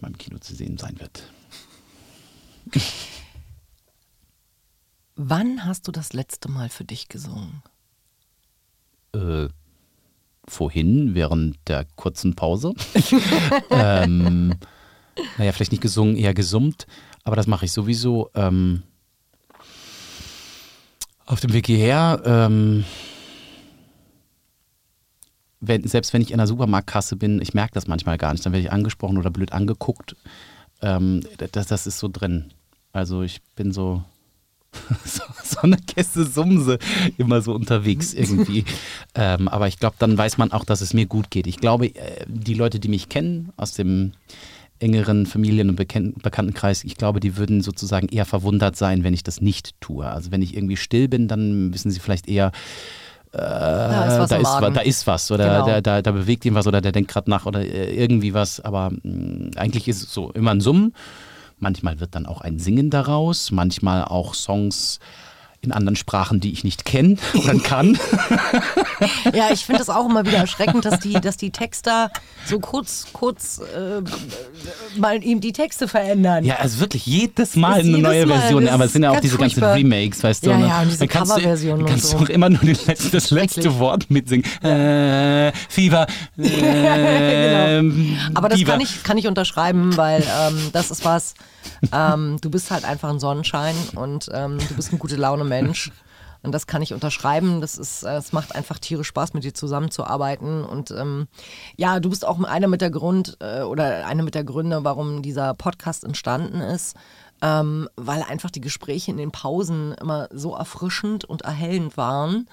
ja, 0.00 0.02
mal 0.02 0.08
im 0.08 0.18
Kino 0.18 0.38
zu 0.38 0.54
sehen 0.54 0.78
sein 0.78 0.98
wird. 1.00 1.22
Wann 5.16 5.64
hast 5.64 5.86
du 5.86 5.92
das 5.92 6.12
letzte 6.12 6.50
Mal 6.50 6.68
für 6.68 6.84
dich 6.84 7.08
gesungen? 7.08 7.62
Äh, 9.12 9.48
vorhin, 10.46 11.14
während 11.14 11.56
der 11.68 11.84
kurzen 11.96 12.34
Pause. 12.34 12.74
ähm, 13.70 14.54
naja, 15.36 15.52
vielleicht 15.52 15.72
nicht 15.72 15.82
gesungen, 15.82 16.16
eher 16.16 16.34
gesummt, 16.34 16.86
aber 17.24 17.36
das 17.36 17.46
mache 17.46 17.66
ich 17.66 17.72
sowieso. 17.72 18.30
Ähm, 18.34 18.82
auf 21.26 21.40
dem 21.40 21.52
Weg 21.52 21.66
hierher, 21.66 22.22
ähm, 22.24 22.84
wenn, 25.60 25.86
selbst 25.86 26.12
wenn 26.12 26.22
ich 26.22 26.30
in 26.30 26.38
der 26.38 26.46
Supermarktkasse 26.46 27.16
bin, 27.16 27.40
ich 27.40 27.54
merke 27.54 27.74
das 27.74 27.86
manchmal 27.86 28.18
gar 28.18 28.32
nicht, 28.32 28.44
dann 28.44 28.52
werde 28.52 28.66
ich 28.66 28.72
angesprochen 28.72 29.18
oder 29.18 29.30
blöd 29.30 29.52
angeguckt. 29.52 30.16
Ähm, 30.82 31.22
das, 31.52 31.66
das 31.66 31.86
ist 31.86 31.98
so 31.98 32.08
drin. 32.08 32.46
Also 32.92 33.22
ich 33.22 33.40
bin 33.56 33.72
so, 33.72 34.02
so, 35.04 35.22
so 35.44 35.60
eine 35.60 35.76
Käste 35.76 36.24
Sumse 36.24 36.78
immer 37.18 37.42
so 37.42 37.54
unterwegs 37.54 38.14
irgendwie. 38.14 38.64
ähm, 39.14 39.48
aber 39.48 39.68
ich 39.68 39.78
glaube, 39.78 39.96
dann 39.98 40.16
weiß 40.16 40.38
man 40.38 40.52
auch, 40.52 40.64
dass 40.64 40.80
es 40.80 40.94
mir 40.94 41.06
gut 41.06 41.30
geht. 41.30 41.46
Ich 41.46 41.58
glaube, 41.58 41.94
äh, 41.94 42.24
die 42.26 42.54
Leute, 42.54 42.80
die 42.80 42.88
mich 42.88 43.08
kennen 43.08 43.52
aus 43.56 43.74
dem 43.74 44.12
engeren 44.78 45.26
Familien- 45.26 45.68
und 45.68 45.76
Bekanntenkreis, 45.76 46.84
ich 46.84 46.96
glaube, 46.96 47.20
die 47.20 47.36
würden 47.36 47.60
sozusagen 47.60 48.08
eher 48.08 48.24
verwundert 48.24 48.76
sein, 48.76 49.04
wenn 49.04 49.12
ich 49.12 49.22
das 49.22 49.42
nicht 49.42 49.78
tue. 49.82 50.06
Also 50.06 50.32
wenn 50.32 50.40
ich 50.40 50.56
irgendwie 50.56 50.78
still 50.78 51.06
bin, 51.06 51.28
dann 51.28 51.74
wissen 51.74 51.90
sie 51.90 52.00
vielleicht 52.00 52.28
eher, 52.28 52.50
äh, 53.32 53.38
da, 53.38 54.24
ist 54.24 54.32
da, 54.32 54.36
ist, 54.36 54.76
da, 54.76 54.80
ist, 54.80 55.06
was 55.06 55.30
oder 55.30 55.44
genau. 55.44 55.66
da, 55.66 55.80
da, 55.80 56.02
da, 56.02 56.10
bewegt 56.10 56.44
ihn 56.44 56.54
was 56.54 56.66
oder 56.66 56.80
der 56.80 56.90
denkt 56.90 57.10
gerade 57.12 57.30
nach 57.30 57.46
oder 57.46 57.60
äh, 57.60 57.94
irgendwie 57.94 58.34
was. 58.34 58.60
Aber 58.60 58.90
mh, 58.90 58.98
mm, 59.02 59.50
eigentlich 59.56 59.86
ist 59.86 60.02
es 60.02 60.12
so 60.12 60.30
immer 60.32 60.50
ein 60.50 60.60
Summen. 60.60 60.94
Manchmal 61.58 62.00
wird 62.00 62.14
dann 62.14 62.26
auch 62.26 62.40
ein 62.40 62.58
Singen 62.58 62.90
daraus, 62.90 63.50
manchmal 63.50 64.04
auch 64.04 64.34
Songs 64.34 64.98
in 65.62 65.72
anderen 65.72 65.96
Sprachen, 65.96 66.40
die 66.40 66.52
ich 66.52 66.64
nicht 66.64 66.86
kenne 66.86 67.16
oder 67.34 67.58
kann. 67.58 67.98
ja, 69.34 69.50
ich 69.52 69.66
finde 69.66 69.82
es 69.82 69.90
auch 69.90 70.08
immer 70.08 70.24
wieder 70.24 70.38
erschreckend, 70.38 70.86
dass 70.86 71.00
die, 71.00 71.12
dass 71.20 71.36
die 71.36 71.50
Texter 71.50 72.10
so 72.46 72.58
kurz, 72.60 73.08
kurz 73.12 73.58
äh, 73.58 74.00
mal 74.98 75.22
ihm 75.22 75.40
die 75.40 75.52
Texte 75.52 75.86
verändern. 75.86 76.44
Ja, 76.44 76.56
also 76.56 76.80
wirklich 76.80 77.04
jedes 77.04 77.56
Mal 77.56 77.80
eine 77.80 77.98
neue 77.98 78.24
Mal, 78.24 78.40
Version. 78.40 78.68
Aber 78.68 78.86
es 78.86 78.94
sind 78.94 79.02
ja 79.02 79.10
auch 79.10 79.20
diese 79.20 79.36
ganzen 79.36 79.62
Remakes, 79.62 80.22
weißt 80.22 80.46
du. 80.46 80.50
Ja, 80.50 80.58
ne? 80.58 80.66
ja, 80.66 80.80
und 80.80 80.92
diese 80.92 81.06
Coverversionen. 81.06 81.84
Du, 81.84 81.92
kannst 81.92 82.06
so. 82.06 82.16
auch 82.16 82.28
immer 82.30 82.48
nur 82.48 82.62
letzte, 82.62 83.10
das 83.10 83.30
letzte 83.30 83.78
Wort 83.78 84.10
mitsingen. 84.10 84.46
Äh, 84.62 85.52
Fieber. 85.68 86.06
Äh, 86.38 87.80
genau. 87.82 88.16
Aber 88.34 88.48
das 88.48 88.64
kann 88.64 88.80
ich, 88.80 89.02
kann 89.02 89.18
ich 89.18 89.26
unterschreiben, 89.26 89.96
weil 89.98 90.22
ähm, 90.22 90.70
das 90.72 90.90
ist 90.90 91.04
was 91.04 91.34
ähm, 91.92 92.38
du 92.40 92.50
bist 92.50 92.70
halt 92.70 92.84
einfach 92.84 93.08
ein 93.08 93.20
Sonnenschein 93.20 93.74
und 93.94 94.30
ähm, 94.32 94.58
du 94.68 94.74
bist 94.74 94.92
ein 94.92 94.98
gute 94.98 95.16
Laune 95.16 95.44
Mensch. 95.50 95.92
Und 96.42 96.52
das 96.52 96.66
kann 96.66 96.80
ich 96.80 96.94
unterschreiben. 96.94 97.60
Das 97.60 97.76
ist, 97.76 98.02
äh, 98.02 98.16
es 98.16 98.32
macht 98.32 98.54
einfach 98.54 98.78
tierisch 98.78 99.08
Spaß, 99.08 99.34
mit 99.34 99.44
dir 99.44 99.52
zusammenzuarbeiten. 99.52 100.64
Und 100.64 100.90
ähm, 100.90 101.28
ja, 101.76 102.00
du 102.00 102.08
bist 102.08 102.26
auch 102.26 102.42
einer 102.42 102.68
mit 102.68 102.80
der 102.80 102.90
Grund 102.90 103.36
äh, 103.40 103.60
oder 103.60 104.06
eine 104.06 104.22
mit 104.22 104.34
der 104.34 104.44
Gründe, 104.44 104.82
warum 104.82 105.20
dieser 105.20 105.52
Podcast 105.54 106.04
entstanden 106.04 106.60
ist. 106.60 106.96
Ähm, 107.42 107.88
weil 107.96 108.22
einfach 108.22 108.50
die 108.50 108.60
Gespräche 108.60 109.10
in 109.10 109.16
den 109.16 109.32
Pausen 109.32 109.92
immer 109.94 110.28
so 110.30 110.54
erfrischend 110.54 111.24
und 111.24 111.42
erhellend 111.42 111.96
waren. 111.96 112.48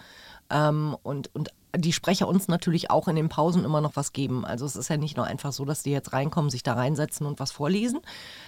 Ähm, 0.49 0.95
und, 1.03 1.33
und 1.33 1.49
die 1.77 1.93
Sprecher 1.93 2.27
uns 2.27 2.47
natürlich 2.47 2.89
auch 2.89 3.07
in 3.07 3.15
den 3.15 3.29
Pausen 3.29 3.63
immer 3.63 3.81
noch 3.81 3.95
was 3.95 4.13
geben. 4.13 4.45
Also 4.45 4.65
es 4.65 4.75
ist 4.75 4.89
ja 4.89 4.97
nicht 4.97 5.17
nur 5.17 5.25
einfach 5.25 5.51
so, 5.51 5.65
dass 5.65 5.83
die 5.83 5.91
jetzt 5.91 6.13
reinkommen, 6.13 6.49
sich 6.49 6.63
da 6.63 6.73
reinsetzen 6.73 7.25
und 7.25 7.39
was 7.39 7.51
vorlesen, 7.51 7.99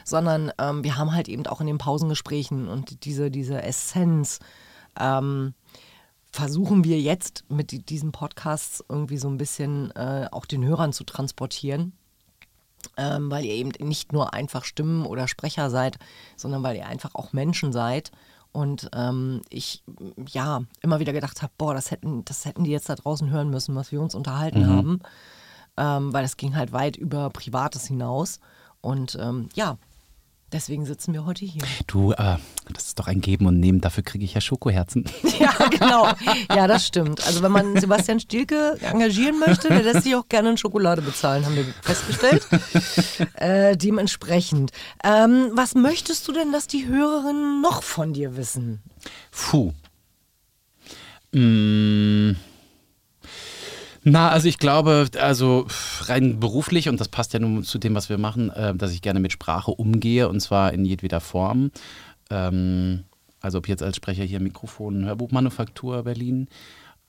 sondern 0.04 0.52
ähm, 0.58 0.84
wir 0.84 0.98
haben 0.98 1.14
halt 1.14 1.28
eben 1.28 1.46
auch 1.48 1.62
in 1.62 1.68
den 1.68 1.78
Pausengesprächen 1.78 2.68
und 2.68 3.06
diese, 3.06 3.32
diese 3.32 3.62
Essenz 3.62 4.40
ähm, 5.00 5.54
versuchen 6.32 6.84
wir 6.84 7.00
jetzt 7.00 7.44
mit 7.50 7.90
diesen 7.90 8.12
Podcasts 8.12 8.84
irgendwie 8.88 9.18
so 9.18 9.30
ein 9.30 9.38
bisschen 9.38 9.92
äh, 9.96 10.28
auch 10.32 10.46
den 10.46 10.64
Hörern 10.66 10.94
zu 10.94 11.04
transportieren. 11.04 11.94
Ähm, 12.96 13.30
weil 13.30 13.44
ihr 13.44 13.56
eben 13.56 13.72
nicht 13.86 14.14
nur 14.14 14.34
einfach 14.34 14.64
Stimmen 14.64 15.06
oder 15.06 15.28
Sprecher 15.28 15.70
seid, 15.70 15.98
sondern 16.38 16.64
weil 16.64 16.78
ihr 16.78 16.88
einfach 16.88 17.14
auch 17.14 17.34
Menschen 17.34 17.74
seid 17.74 18.12
und 18.52 18.90
ähm, 18.94 19.42
ich 19.50 19.84
ja 20.28 20.62
immer 20.82 21.00
wieder 21.00 21.14
gedacht 21.14 21.42
habe, 21.42 21.54
boah, 21.58 21.74
das 21.74 21.92
hätten, 21.92 22.26
das 22.26 22.46
hätten 22.46 22.64
die 22.64 22.72
jetzt 22.72 22.90
da 22.90 22.96
draußen 22.96 23.30
hören 23.30 23.50
müssen, 23.50 23.76
was 23.76 23.92
wir 23.92 24.02
uns 24.02 24.16
unterhalten 24.16 24.64
mhm. 24.64 24.70
haben. 24.70 25.00
Ähm, 25.78 26.14
weil 26.14 26.24
das 26.24 26.38
ging 26.38 26.56
halt 26.56 26.72
weit 26.72 26.98
über 26.98 27.30
Privates 27.30 27.86
hinaus. 27.88 28.40
Und 28.82 29.18
ähm, 29.22 29.50
ja, 29.54 29.78
Deswegen 30.52 30.86
sitzen 30.86 31.14
wir 31.14 31.26
heute 31.26 31.46
hier. 31.46 31.62
Du, 31.86 32.12
äh, 32.12 32.38
das 32.74 32.88
ist 32.88 33.00
doch 33.00 33.08
ein 33.08 33.22
Geben 33.22 33.46
und 33.46 33.60
Nehmen. 33.60 33.82
Dafür 33.82 34.04
kriege 34.04 34.26
ich 34.26 34.34
ja 34.34 34.42
Schokoherzen. 34.42 35.06
Ja, 35.40 35.54
genau. 35.70 36.10
Ja, 36.54 36.68
das 36.68 36.86
stimmt. 36.86 37.26
Also 37.26 37.42
wenn 37.42 37.52
man 37.52 37.80
Sebastian 37.80 38.20
Stilke 38.20 38.78
engagieren 38.82 39.40
möchte, 39.40 39.70
der 39.70 39.84
lässt 39.84 40.04
sich 40.04 40.14
auch 40.16 40.28
gerne 40.28 40.50
in 40.50 40.58
Schokolade 40.58 41.02
bezahlen, 41.02 41.46
haben 41.46 41.56
wir 41.56 41.66
festgestellt. 41.82 42.46
Äh, 43.36 43.78
dementsprechend. 43.78 44.72
Ähm, 45.04 45.52
was 45.54 45.76
möchtest 45.76 46.28
du 46.28 46.34
denn, 46.34 46.52
dass 46.52 46.68
die 46.68 46.88
Hörerinnen 46.88 47.62
noch 47.62 47.84
von 47.84 48.14
dir 48.14 48.36
wissen? 48.36 48.82
Puh. 49.32 49.72
Mmh. 51.32 52.36
Na, 54.04 54.30
also 54.30 54.48
ich 54.48 54.58
glaube, 54.58 55.10
also 55.20 55.68
rein 56.02 56.40
beruflich, 56.40 56.88
und 56.88 57.00
das 57.00 57.10
passt 57.10 57.34
ja 57.34 57.40
nun 57.40 57.64
zu 57.64 57.78
dem, 57.78 57.96
was 57.96 58.10
wir 58.10 58.18
machen, 58.18 58.50
äh, 58.52 58.74
dass 58.76 58.92
ich 58.92 59.02
gerne 59.02 59.20
mit 59.20 59.32
Sprache 59.32 59.72
umgehe 59.72 60.30
und 60.30 60.40
zwar 60.40 60.74
in 60.74 60.86
jedweder 60.86 61.20
Form. 61.20 61.72
Ähm, 62.30 63.04
also 63.42 63.58
ob 63.58 63.68
jetzt 63.68 63.84
als 63.84 63.98
Sprecher 63.98 64.24
hier 64.24 64.40
Mikrofon, 64.40 65.06
Hörbuchmanufaktur 65.06 66.04
Berlin, 66.04 66.48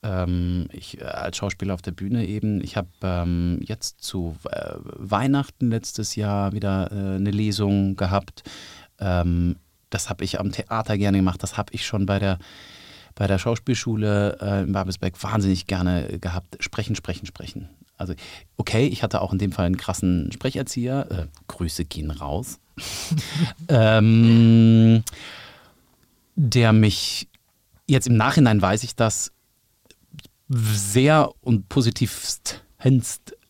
ähm, 0.03 0.67
ich 0.71 0.99
äh, 0.99 1.03
als 1.03 1.37
Schauspieler 1.37 1.73
auf 1.73 1.81
der 1.81 1.91
Bühne 1.91 2.25
eben. 2.25 2.63
Ich 2.63 2.77
habe 2.77 2.89
ähm, 3.01 3.59
jetzt 3.63 4.03
zu 4.03 4.35
äh, 4.49 4.73
Weihnachten 4.83 5.69
letztes 5.69 6.15
Jahr 6.15 6.53
wieder 6.53 6.91
äh, 6.91 7.15
eine 7.15 7.31
Lesung 7.31 7.95
gehabt. 7.95 8.43
Ähm, 8.99 9.57
das 9.89 10.09
habe 10.09 10.23
ich 10.23 10.39
am 10.39 10.51
Theater 10.51 10.97
gerne 10.97 11.17
gemacht. 11.17 11.43
Das 11.43 11.57
habe 11.57 11.73
ich 11.73 11.85
schon 11.85 12.05
bei 12.05 12.19
der 12.19 12.39
bei 13.15 13.27
der 13.27 13.37
Schauspielschule 13.37 14.37
äh, 14.41 14.63
in 14.63 14.71
Babelsberg 14.71 15.21
wahnsinnig 15.21 15.67
gerne 15.67 16.19
gehabt. 16.19 16.57
Sprechen, 16.59 16.95
sprechen, 16.95 17.25
sprechen. 17.25 17.69
Also, 17.97 18.13
okay, 18.57 18.87
ich 18.87 19.03
hatte 19.03 19.21
auch 19.21 19.31
in 19.31 19.39
dem 19.39 19.51
Fall 19.51 19.65
einen 19.65 19.77
krassen 19.77 20.31
Sprecherzieher. 20.31 21.07
Äh, 21.11 21.27
Grüße 21.47 21.85
gehen 21.85 22.11
raus. 22.11 22.59
ähm, 23.67 25.03
der 26.35 26.73
mich 26.73 27.27
jetzt 27.87 28.07
im 28.07 28.15
Nachhinein 28.15 28.61
weiß 28.61 28.83
ich 28.83 28.95
das 28.95 29.31
sehr 30.47 31.31
und 31.41 31.69
positivst 31.69 32.63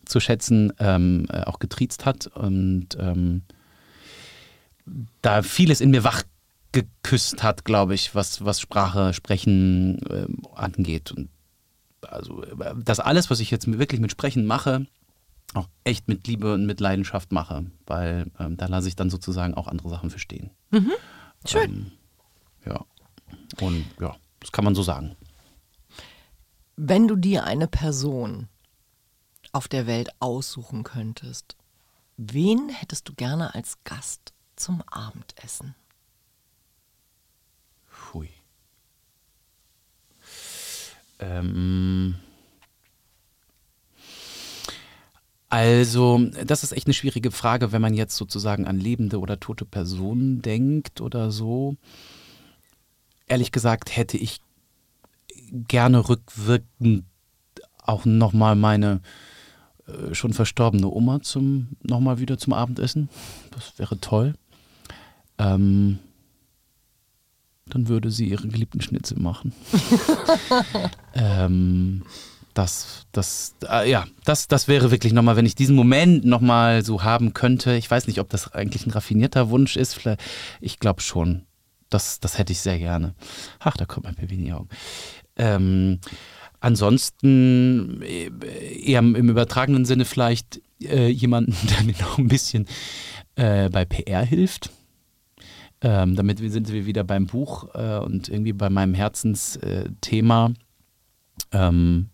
zu 0.06 0.20
schätzen 0.20 0.74
ähm, 0.80 1.26
äh, 1.30 1.44
auch 1.44 1.60
getriezt 1.60 2.06
hat 2.06 2.28
und 2.28 2.90
ähm, 3.00 3.44
da 5.22 5.42
vieles 5.42 5.80
in 5.82 5.92
mir 5.92 6.04
wach 6.04 6.24
geküsst 6.72 7.44
hat, 7.44 7.66
glaube 7.66 7.94
ich, 7.94 8.16
was, 8.16 8.46
was 8.46 8.62
Sprache, 8.62 9.14
Sprechen 9.14 10.00
äh, 10.10 10.28
angeht. 10.56 11.12
Und 11.12 11.30
also 12.08 12.44
das 12.76 13.00
alles, 13.00 13.30
was 13.30 13.40
ich 13.40 13.52
jetzt 13.52 13.72
wirklich 13.72 14.02
mit 14.02 14.12
Sprechen 14.12 14.46
mache, 14.46 14.88
auch 15.54 15.68
echt 15.84 16.08
mit 16.08 16.28
Liebe 16.28 16.54
und 16.54 16.66
mit 16.66 16.80
Leidenschaft 16.80 17.32
mache, 17.32 17.66
weil 17.86 18.32
ähm, 18.40 18.58
da 18.58 18.68
lasse 18.68 18.88
ich 18.88 18.96
dann 18.96 19.10
sozusagen 19.10 19.54
auch 19.54 19.68
andere 19.68 19.90
Sachen 19.90 20.10
verstehen. 20.10 20.52
Mhm. 20.72 20.92
Schön. 21.46 21.72
Ähm, 21.72 21.92
ja. 22.66 22.86
Und 23.60 23.86
ja, 24.00 24.16
das 24.40 24.52
kann 24.52 24.64
man 24.64 24.76
so 24.76 24.84
sagen. 24.84 25.16
Wenn 26.78 27.08
du 27.08 27.16
dir 27.16 27.44
eine 27.44 27.68
Person 27.68 28.48
auf 29.52 29.68
der 29.68 29.88
Welt 29.88 30.10
aussuchen 30.20 30.84
könntest, 30.84 31.58
wen 32.18 32.70
hättest 32.70 33.10
du 33.10 33.14
gerne 33.14 33.54
als 33.54 33.78
Gast 33.84 34.34
zum 34.56 34.82
Abendessen? 34.84 35.76
Ähm. 41.22 42.16
Also, 45.50 46.30
das 46.46 46.64
ist 46.64 46.72
echt 46.72 46.88
eine 46.88 46.94
schwierige 46.94 47.30
Frage, 47.30 47.72
wenn 47.74 47.82
man 47.82 47.94
jetzt 47.94 48.16
sozusagen 48.16 48.68
an 48.68 48.80
lebende 48.80 49.20
oder 49.20 49.40
tote 49.40 49.66
Personen 49.66 50.42
denkt 50.42 51.02
oder 51.02 51.30
so. 51.30 51.76
Ehrlich 53.28 53.52
gesagt 53.52 53.96
hätte 53.96 54.18
ich 54.18 54.42
gerne 55.52 56.08
rückwirkend 56.08 57.04
auch 57.84 58.06
nochmal 58.06 58.56
meine 58.56 59.02
äh, 59.88 60.14
schon 60.14 60.34
verstorbene 60.34 60.88
Oma 60.88 61.22
zum 61.22 61.70
nochmal 61.82 62.20
wieder 62.20 62.38
zum 62.38 62.54
Abendessen. 62.54 63.10
Das 63.52 63.78
wäre 63.78 64.00
toll. 64.00 64.34
Ähm, 65.38 66.00
dann 67.72 67.88
würde 67.88 68.12
sie 68.12 68.30
ihre 68.30 68.48
geliebten 68.48 68.82
Schnitzel 68.82 69.20
machen. 69.20 69.54
ähm, 71.16 72.04
das, 72.54 73.06
das, 73.12 73.56
äh, 73.68 73.90
ja, 73.90 74.06
das, 74.26 74.48
das 74.48 74.68
wäre 74.68 74.92
wirklich 74.92 75.14
nochmal, 75.14 75.36
wenn 75.36 75.46
ich 75.46 75.56
diesen 75.56 75.76
Moment 75.76 76.26
nochmal 76.26 76.84
so 76.84 77.04
haben 77.04 77.34
könnte. 77.34 77.76
Ich 77.76 77.90
weiß 77.90 78.08
nicht, 78.08 78.20
ob 78.20 78.30
das 78.30 78.54
eigentlich 78.54 78.86
ein 78.86 78.92
raffinierter 78.92 79.50
Wunsch 79.50 79.78
ist. 79.78 79.94
Vielleicht, 79.94 80.22
ich 80.60 80.80
glaube 80.80 81.02
schon. 81.02 81.44
Das, 81.90 82.20
das 82.22 82.38
hätte 82.38 82.54
ich 82.54 82.62
sehr 82.62 82.80
gerne. 82.80 83.16
Ach, 83.60 83.76
da 83.76 83.86
kommt 83.86 84.06
mein 84.06 84.16
Baby 84.16 84.36
in 84.36 84.46
die 84.46 84.54
Augen. 84.54 84.70
Ähm, 85.36 86.00
ansonsten 86.62 88.02
äh, 88.02 88.30
eher 88.82 89.00
im 89.00 89.16
übertragenen 89.16 89.84
Sinne 89.86 90.06
vielleicht 90.06 90.62
äh, 90.82 91.10
jemanden, 91.10 91.56
der 91.70 91.84
mir 91.84 91.96
noch 92.00 92.18
ein 92.18 92.28
bisschen 92.28 92.66
äh, 93.36 93.70
bei 93.70 93.86
PR 93.86 94.24
hilft. 94.24 94.70
Ähm, 95.82 96.16
damit 96.16 96.38
sind 96.38 96.72
wir 96.72 96.86
wieder 96.86 97.04
beim 97.04 97.26
Buch 97.26 97.74
äh, 97.74 97.98
und 97.98 98.30
irgendwie 98.30 98.54
bei 98.54 98.70
meinem 98.70 98.94
Herzensthema. 98.94 100.54
Ähm, 101.52 102.10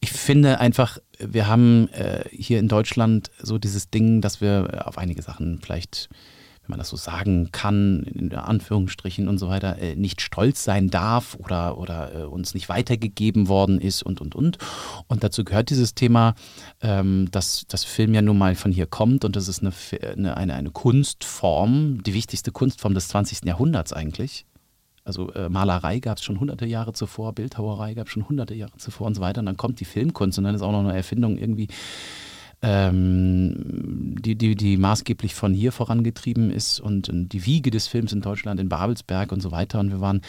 ich 0.00 0.10
finde 0.10 0.60
einfach, 0.60 0.98
wir 1.18 1.46
haben 1.46 1.88
äh, 1.88 2.24
hier 2.30 2.58
in 2.58 2.68
Deutschland 2.68 3.30
so 3.42 3.58
dieses 3.58 3.90
Ding, 3.90 4.20
dass 4.20 4.40
wir 4.40 4.86
auf 4.86 4.98
einige 4.98 5.22
Sachen 5.22 5.58
vielleicht 5.60 6.08
wenn 6.66 6.72
man 6.72 6.78
das 6.80 6.88
so 6.88 6.96
sagen 6.96 7.50
kann, 7.52 8.02
in 8.02 8.34
Anführungsstrichen 8.34 9.28
und 9.28 9.38
so 9.38 9.48
weiter, 9.48 9.78
äh, 9.78 9.94
nicht 9.94 10.20
stolz 10.20 10.64
sein 10.64 10.90
darf 10.90 11.36
oder, 11.36 11.78
oder 11.78 12.14
äh, 12.14 12.24
uns 12.24 12.54
nicht 12.54 12.68
weitergegeben 12.68 13.46
worden 13.46 13.80
ist 13.80 14.02
und, 14.02 14.20
und, 14.20 14.34
und. 14.34 14.58
Und 15.06 15.22
dazu 15.22 15.44
gehört 15.44 15.70
dieses 15.70 15.94
Thema, 15.94 16.34
ähm, 16.80 17.28
dass 17.30 17.66
das 17.68 17.84
Film 17.84 18.14
ja 18.14 18.22
nun 18.22 18.36
mal 18.36 18.56
von 18.56 18.72
hier 18.72 18.86
kommt 18.86 19.24
und 19.24 19.36
das 19.36 19.46
ist 19.46 19.62
eine, 19.62 20.36
eine, 20.36 20.54
eine 20.54 20.70
Kunstform, 20.70 22.02
die 22.02 22.14
wichtigste 22.14 22.50
Kunstform 22.50 22.94
des 22.94 23.08
20. 23.08 23.44
Jahrhunderts 23.44 23.92
eigentlich. 23.92 24.44
Also 25.04 25.32
äh, 25.34 25.48
Malerei 25.48 26.00
gab 26.00 26.18
es 26.18 26.24
schon 26.24 26.40
hunderte 26.40 26.66
Jahre 26.66 26.92
zuvor, 26.92 27.32
Bildhauerei 27.32 27.94
gab 27.94 28.08
es 28.08 28.12
schon 28.12 28.28
hunderte 28.28 28.56
Jahre 28.56 28.76
zuvor 28.76 29.06
und 29.06 29.14
so 29.14 29.20
weiter. 29.20 29.38
Und 29.38 29.46
dann 29.46 29.56
kommt 29.56 29.78
die 29.78 29.84
Filmkunst 29.84 30.36
und 30.36 30.44
dann 30.44 30.56
ist 30.56 30.62
auch 30.62 30.72
noch 30.72 30.80
eine 30.80 30.96
Erfindung 30.96 31.38
irgendwie 31.38 31.68
ähm, 32.62 34.16
die, 34.18 34.36
die, 34.36 34.54
die 34.54 34.76
maßgeblich 34.76 35.34
von 35.34 35.52
hier 35.52 35.72
vorangetrieben 35.72 36.50
ist 36.50 36.80
und, 36.80 37.08
und 37.08 37.28
die 37.28 37.44
Wiege 37.46 37.70
des 37.70 37.86
Films 37.86 38.12
in 38.12 38.22
Deutschland, 38.22 38.60
in 38.60 38.68
Babelsberg 38.68 39.32
und 39.32 39.40
so 39.40 39.50
weiter. 39.50 39.78
Und 39.78 39.90
wir 39.90 40.00
waren 40.00 40.22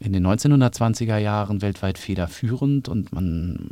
in 0.00 0.12
den 0.12 0.26
1920er 0.26 1.16
Jahren 1.18 1.62
weltweit 1.62 1.98
federführend 1.98 2.88
und 2.88 3.12
man, 3.12 3.70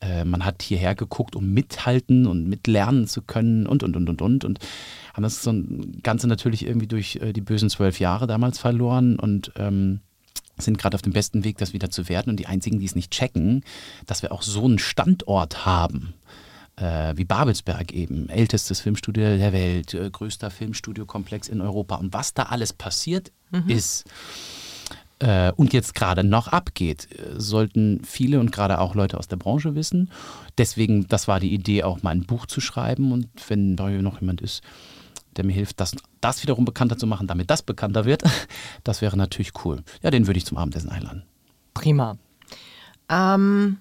äh, 0.00 0.24
man 0.24 0.44
hat 0.44 0.62
hierher 0.62 0.94
geguckt, 0.94 1.34
um 1.34 1.52
mithalten 1.52 2.26
und 2.26 2.48
mitlernen 2.48 3.06
zu 3.06 3.22
können 3.22 3.66
und, 3.66 3.82
und, 3.82 3.96
und, 3.96 4.08
und, 4.08 4.22
und. 4.22 4.44
Und 4.44 4.58
haben 5.14 5.22
das 5.22 5.42
so 5.42 5.50
ein 5.50 6.00
Ganze 6.02 6.28
natürlich 6.28 6.66
irgendwie 6.66 6.86
durch 6.86 7.16
äh, 7.16 7.32
die 7.32 7.40
bösen 7.40 7.70
zwölf 7.70 8.00
Jahre 8.00 8.26
damals 8.26 8.58
verloren 8.58 9.18
und 9.18 9.52
ähm, 9.56 10.00
sind 10.58 10.78
gerade 10.78 10.94
auf 10.94 11.02
dem 11.02 11.12
besten 11.12 11.44
Weg, 11.44 11.58
das 11.58 11.72
wieder 11.72 11.90
zu 11.90 12.08
werden. 12.08 12.30
Und 12.30 12.36
die 12.38 12.46
einzigen, 12.46 12.78
die 12.78 12.86
es 12.86 12.94
nicht 12.94 13.10
checken, 13.10 13.62
dass 14.06 14.22
wir 14.22 14.32
auch 14.32 14.42
so 14.42 14.64
einen 14.64 14.78
Standort 14.78 15.66
haben 15.66 16.14
äh, 16.76 17.16
wie 17.16 17.24
Babelsberg 17.24 17.92
eben, 17.92 18.28
ältestes 18.28 18.80
Filmstudio 18.80 19.36
der 19.36 19.52
Welt, 19.52 19.94
äh, 19.94 20.10
größter 20.10 20.50
Filmstudiokomplex 20.50 21.48
in 21.48 21.60
Europa. 21.60 21.96
Und 21.96 22.12
was 22.12 22.34
da 22.34 22.44
alles 22.44 22.72
passiert 22.72 23.32
mhm. 23.50 23.68
ist 23.68 24.04
äh, 25.18 25.52
und 25.52 25.72
jetzt 25.72 25.94
gerade 25.94 26.24
noch 26.24 26.48
abgeht, 26.48 27.08
äh, 27.12 27.40
sollten 27.40 28.02
viele 28.04 28.40
und 28.40 28.52
gerade 28.52 28.78
auch 28.78 28.94
Leute 28.94 29.18
aus 29.18 29.28
der 29.28 29.36
Branche 29.36 29.74
wissen. 29.74 30.10
Deswegen, 30.58 31.08
das 31.08 31.28
war 31.28 31.40
die 31.40 31.52
Idee, 31.52 31.82
auch 31.82 32.02
mal 32.02 32.10
ein 32.10 32.26
Buch 32.26 32.46
zu 32.46 32.60
schreiben. 32.60 33.12
Und 33.12 33.28
wenn 33.48 33.76
da 33.76 33.88
noch 33.88 34.20
jemand 34.20 34.42
ist, 34.42 34.62
der 35.36 35.44
mir 35.44 35.52
hilft, 35.52 35.80
das, 35.80 35.92
das 36.20 36.42
wiederum 36.42 36.64
bekannter 36.64 36.98
zu 36.98 37.06
machen, 37.06 37.26
damit 37.26 37.50
das 37.50 37.62
bekannter 37.62 38.04
wird, 38.04 38.22
das 38.84 39.00
wäre 39.00 39.16
natürlich 39.16 39.52
cool. 39.64 39.82
Ja, 40.02 40.10
den 40.10 40.26
würde 40.26 40.38
ich 40.38 40.46
zum 40.46 40.58
Abendessen 40.58 40.90
einladen. 40.90 41.22
Prima. 41.72 42.18
Ähm, 43.08 43.78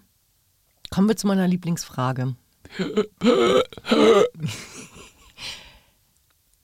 kommen 0.89 1.07
wir 1.09 1.17
zu 1.17 1.27
meiner 1.27 1.47
Lieblingsfrage. 1.47 2.35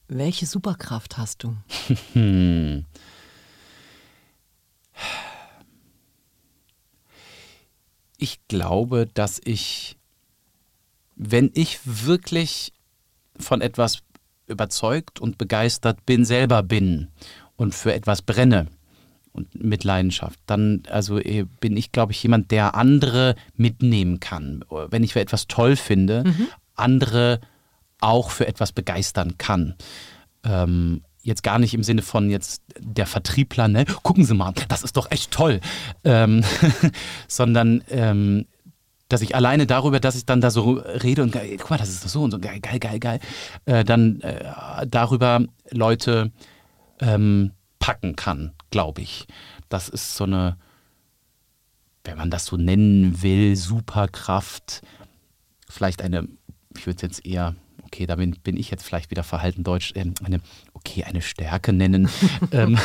Welche 0.08 0.46
Superkraft 0.46 1.18
hast 1.18 1.44
du? 1.44 1.56
Ich 8.24 8.40
glaube, 8.48 9.08
dass 9.12 9.42
ich, 9.44 9.98
wenn 11.16 11.50
ich 11.56 11.80
wirklich 11.86 12.72
von 13.36 13.62
etwas 13.62 14.04
überzeugt 14.46 15.20
und 15.20 15.40
begeistert 15.40 16.06
bin, 16.06 16.24
selber 16.24 16.62
bin 16.62 17.08
und 17.56 17.74
für 17.74 17.96
etwas 17.96 18.22
brenne, 18.22 18.68
und 19.34 19.64
mit 19.64 19.84
Leidenschaft. 19.84 20.40
Dann 20.46 20.84
also 20.90 21.20
äh, 21.20 21.46
bin 21.60 21.78
ich, 21.78 21.92
glaube 21.92 22.12
ich, 22.12 22.22
jemand, 22.22 22.52
der 22.52 22.76
andere 22.76 23.36
mitnehmen 23.56 24.20
kann. 24.20 24.64
Wenn 24.70 25.04
ich 25.04 25.14
für 25.14 25.22
etwas 25.22 25.48
toll 25.48 25.76
finde, 25.76 26.24
mhm. 26.26 26.48
andere 26.76 27.40
auch 28.00 28.32
für 28.32 28.48
etwas 28.48 28.72
begeistern 28.72 29.38
kann. 29.38 29.76
Ähm, 30.44 31.02
jetzt 31.24 31.44
gar 31.44 31.60
nicht 31.60 31.74
im 31.74 31.84
Sinne 31.84 32.02
von 32.02 32.30
jetzt 32.30 32.64
der 32.80 33.06
Vertriebler, 33.06 33.68
ne? 33.68 33.86
Gucken 34.04 34.26
Sie 34.26 34.34
mal, 34.34 34.54
das 34.68 34.84
ist 34.84 34.98
doch 34.98 35.12
echt 35.12 35.32
toll. 35.32 35.62
Ähm, 36.04 36.44
sondern 37.28 37.84
ähm, 37.90 38.46
dass 39.12 39.22
ich 39.22 39.36
alleine 39.36 39.68
darüber, 39.68 40.00
dass 40.00 40.16
ich 40.16 40.26
dann 40.26 40.42
da 40.42 40.52
so 40.52 40.74
rede 40.74 41.22
und 41.22 41.38
guck 41.58 41.70
mal, 41.70 41.78
das 41.78 41.90
ist 41.90 42.04
doch 42.06 42.10
so 42.10 42.24
und 42.24 42.32
so 42.32 42.40
geil, 42.40 42.60
geil, 42.62 42.80
geil, 42.80 43.00
geil, 43.00 43.20
äh, 43.66 43.84
dann 43.84 44.22
äh, 44.22 44.88
darüber 44.88 45.46
Leute 45.70 46.32
ähm, 47.02 47.52
packen 47.80 48.16
kann, 48.16 48.54
glaube 48.72 49.02
ich. 49.02 49.28
Das 49.70 49.90
ist 49.90 50.16
so 50.16 50.24
eine, 50.24 50.58
wenn 52.04 52.18
man 52.18 52.32
das 52.32 52.46
so 52.46 52.58
nennen 52.58 53.22
will, 53.22 53.56
Superkraft. 53.56 54.82
Vielleicht 55.70 56.02
eine, 56.02 56.28
ich 56.76 56.88
würde 56.88 56.96
es 56.96 57.02
jetzt 57.02 57.26
eher, 57.26 57.56
okay, 57.86 58.06
da 58.06 58.16
bin, 58.16 58.36
ich 58.44 58.72
jetzt 58.72 58.84
vielleicht 58.84 59.12
wieder 59.12 59.24
verhalten 59.24 59.64
deutsch, 59.64 59.94
äh, 59.96 60.06
eine, 60.24 60.42
okay, 60.74 61.04
eine 61.04 61.22
Stärke 61.22 61.74
nennen. 61.74 62.10
Ähm, 62.52 62.78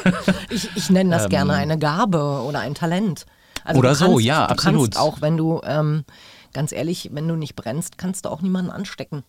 ich, 0.50 0.68
ich 0.76 0.90
nenne 0.90 1.10
das 1.10 1.24
ähm, 1.24 1.30
gerne 1.30 1.54
eine 1.54 1.78
Gabe 1.78 2.42
oder 2.46 2.60
ein 2.60 2.74
Talent. 2.74 3.26
Also 3.64 3.80
oder 3.80 3.88
kannst, 3.90 4.00
so, 4.02 4.18
ja, 4.18 4.46
du 4.46 4.52
absolut. 4.52 4.94
Kannst 4.94 4.98
auch 4.98 5.20
wenn 5.20 5.36
du, 5.36 5.60
ähm, 5.64 6.04
ganz 6.52 6.72
ehrlich, 6.72 7.10
wenn 7.12 7.26
du 7.26 7.34
nicht 7.34 7.56
brennst, 7.56 7.98
kannst 7.98 8.24
du 8.24 8.28
auch 8.28 8.42
niemanden 8.42 8.70
anstecken. 8.70 9.24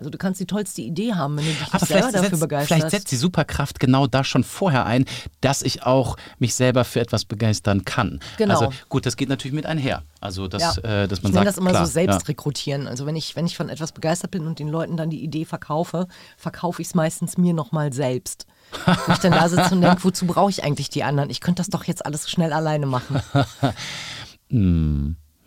Also 0.00 0.08
du 0.08 0.16
kannst 0.16 0.40
die 0.40 0.46
tollste 0.46 0.80
Idee 0.80 1.12
haben, 1.12 1.36
wenn 1.36 1.44
du 1.44 1.50
dich 1.52 1.62
Aber 1.74 1.84
selber 1.84 2.10
dafür 2.10 2.30
setzt, 2.30 2.40
begeisterst. 2.40 2.68
vielleicht 2.68 2.90
setzt 2.90 3.12
die 3.12 3.16
Superkraft 3.16 3.78
genau 3.78 4.06
da 4.06 4.24
schon 4.24 4.44
vorher 4.44 4.86
ein, 4.86 5.04
dass 5.42 5.60
ich 5.60 5.82
auch 5.82 6.16
mich 6.38 6.54
selber 6.54 6.84
für 6.84 7.00
etwas 7.00 7.26
begeistern 7.26 7.84
kann. 7.84 8.18
Genau. 8.38 8.58
Also 8.58 8.72
gut, 8.88 9.04
das 9.04 9.18
geht 9.18 9.28
natürlich 9.28 9.54
mit 9.54 9.66
einher. 9.66 10.02
Also 10.20 10.48
dass, 10.48 10.76
Ja. 10.76 11.02
äh, 11.02 11.06
dass 11.06 11.22
man 11.22 11.32
ich 11.32 11.34
sagt, 11.34 11.46
das 11.46 11.58
immer 11.58 11.70
klar, 11.70 11.84
so 11.84 11.92
Selbstrekrutieren. 11.92 12.88
Also 12.88 13.04
wenn 13.04 13.14
ich, 13.14 13.36
wenn 13.36 13.44
ich 13.44 13.56
von 13.58 13.68
etwas 13.68 13.92
begeistert 13.92 14.30
bin 14.30 14.46
und 14.46 14.58
den 14.58 14.68
Leuten 14.68 14.96
dann 14.96 15.10
die 15.10 15.22
Idee 15.22 15.44
verkaufe, 15.44 16.08
verkaufe 16.38 16.80
ich 16.80 16.88
es 16.88 16.94
meistens 16.94 17.36
mir 17.36 17.52
nochmal 17.52 17.92
selbst. 17.92 18.46
Wo 19.06 19.12
ich 19.12 19.18
dann 19.18 19.32
da 19.32 19.48
sitze 19.50 19.74
und 19.74 19.82
denke, 19.82 20.02
wozu 20.02 20.26
brauche 20.26 20.48
ich 20.50 20.64
eigentlich 20.64 20.88
die 20.88 21.04
anderen? 21.04 21.28
Ich 21.28 21.40
könnte 21.42 21.60
das 21.60 21.68
doch 21.68 21.84
jetzt 21.84 22.06
alles 22.06 22.30
schnell 22.30 22.54
alleine 22.54 22.86
machen. 22.86 23.20
Ja. 23.34 23.46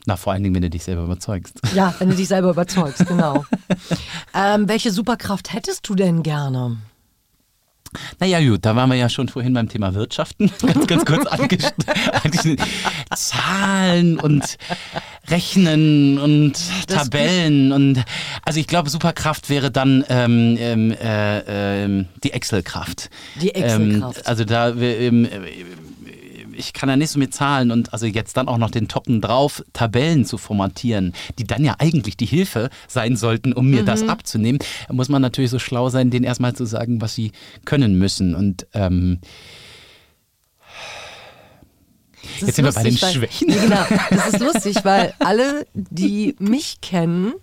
Na, 0.05 0.17
vor 0.17 0.33
allen 0.33 0.43
Dingen, 0.43 0.55
wenn 0.55 0.61
du 0.61 0.69
dich 0.69 0.83
selber 0.83 1.03
überzeugst. 1.03 1.61
Ja, 1.73 1.93
wenn 1.99 2.09
du 2.09 2.15
dich 2.15 2.27
selber 2.27 2.49
überzeugst, 2.51 3.07
genau. 3.07 3.45
ähm, 4.33 4.67
welche 4.67 4.91
Superkraft 4.91 5.53
hättest 5.53 5.87
du 5.87 5.95
denn 5.95 6.23
gerne? 6.23 6.77
Naja, 8.19 8.39
gut, 8.39 8.65
da 8.65 8.75
waren 8.75 8.89
wir 8.89 8.95
ja 8.95 9.09
schon 9.09 9.29
vorhin 9.29 9.53
beim 9.53 9.69
Thema 9.69 9.93
Wirtschaften. 9.93 10.51
ganz, 10.61 10.87
ganz 10.87 11.05
kurz 11.05 11.25
angeschnitten. 11.27 12.65
Zahlen 13.15 14.19
und 14.19 14.57
Rechnen 15.27 16.19
und 16.19 16.57
Tabellen 16.87 17.71
und 17.71 18.03
also 18.43 18.59
ich 18.59 18.67
glaube, 18.67 18.89
Superkraft 18.89 19.49
wäre 19.49 19.71
dann 19.71 20.03
ähm, 20.09 20.57
ähm, 20.59 20.91
äh, 20.91 21.83
ähm, 21.83 22.07
die 22.23 22.33
Excel-Kraft. 22.33 23.09
Die 23.39 23.53
Excel-Kraft. 23.53 24.17
Ähm, 24.17 24.23
also 24.25 24.43
da 24.43 24.69
ähm, 24.69 25.27
ich 26.55 26.73
kann 26.73 26.89
ja 26.89 26.95
nicht 26.95 27.09
so 27.11 27.19
mit 27.19 27.33
Zahlen 27.33 27.71
und 27.71 27.93
also 27.93 28.05
jetzt 28.05 28.37
dann 28.37 28.47
auch 28.47 28.57
noch 28.57 28.71
den 28.71 28.87
Toppen 28.87 29.21
drauf, 29.21 29.63
Tabellen 29.73 30.25
zu 30.25 30.37
formatieren, 30.37 31.13
die 31.39 31.43
dann 31.45 31.63
ja 31.65 31.75
eigentlich 31.79 32.17
die 32.17 32.25
Hilfe 32.25 32.69
sein 32.87 33.15
sollten, 33.15 33.53
um 33.53 33.69
mir 33.69 33.81
Mhm. 33.81 33.85
das 33.87 34.07
abzunehmen, 34.07 34.59
muss 34.91 35.09
man 35.09 35.21
natürlich 35.21 35.51
so 35.51 35.59
schlau 35.59 35.89
sein, 35.89 36.09
denen 36.09 36.25
erstmal 36.25 36.53
zu 36.55 36.65
sagen, 36.65 37.01
was 37.01 37.13
sie 37.15 37.31
können 37.65 37.97
müssen. 37.97 38.35
Und 38.35 38.67
ähm, 38.73 39.19
Das 42.39 42.47
Jetzt 42.47 42.55
sind 42.55 42.65
wir 42.65 42.71
bei 42.71 42.83
den 42.83 42.91
lustig, 42.93 43.01
weil- 43.03 43.13
Schwächen. 43.13 43.47
Genau, 43.49 43.85
das 44.09 44.27
ist 44.33 44.39
lustig, 44.53 44.75
weil 44.85 45.13
alle, 45.19 45.65
die 45.73 46.35
mich 46.39 46.79
kennen 46.81 47.33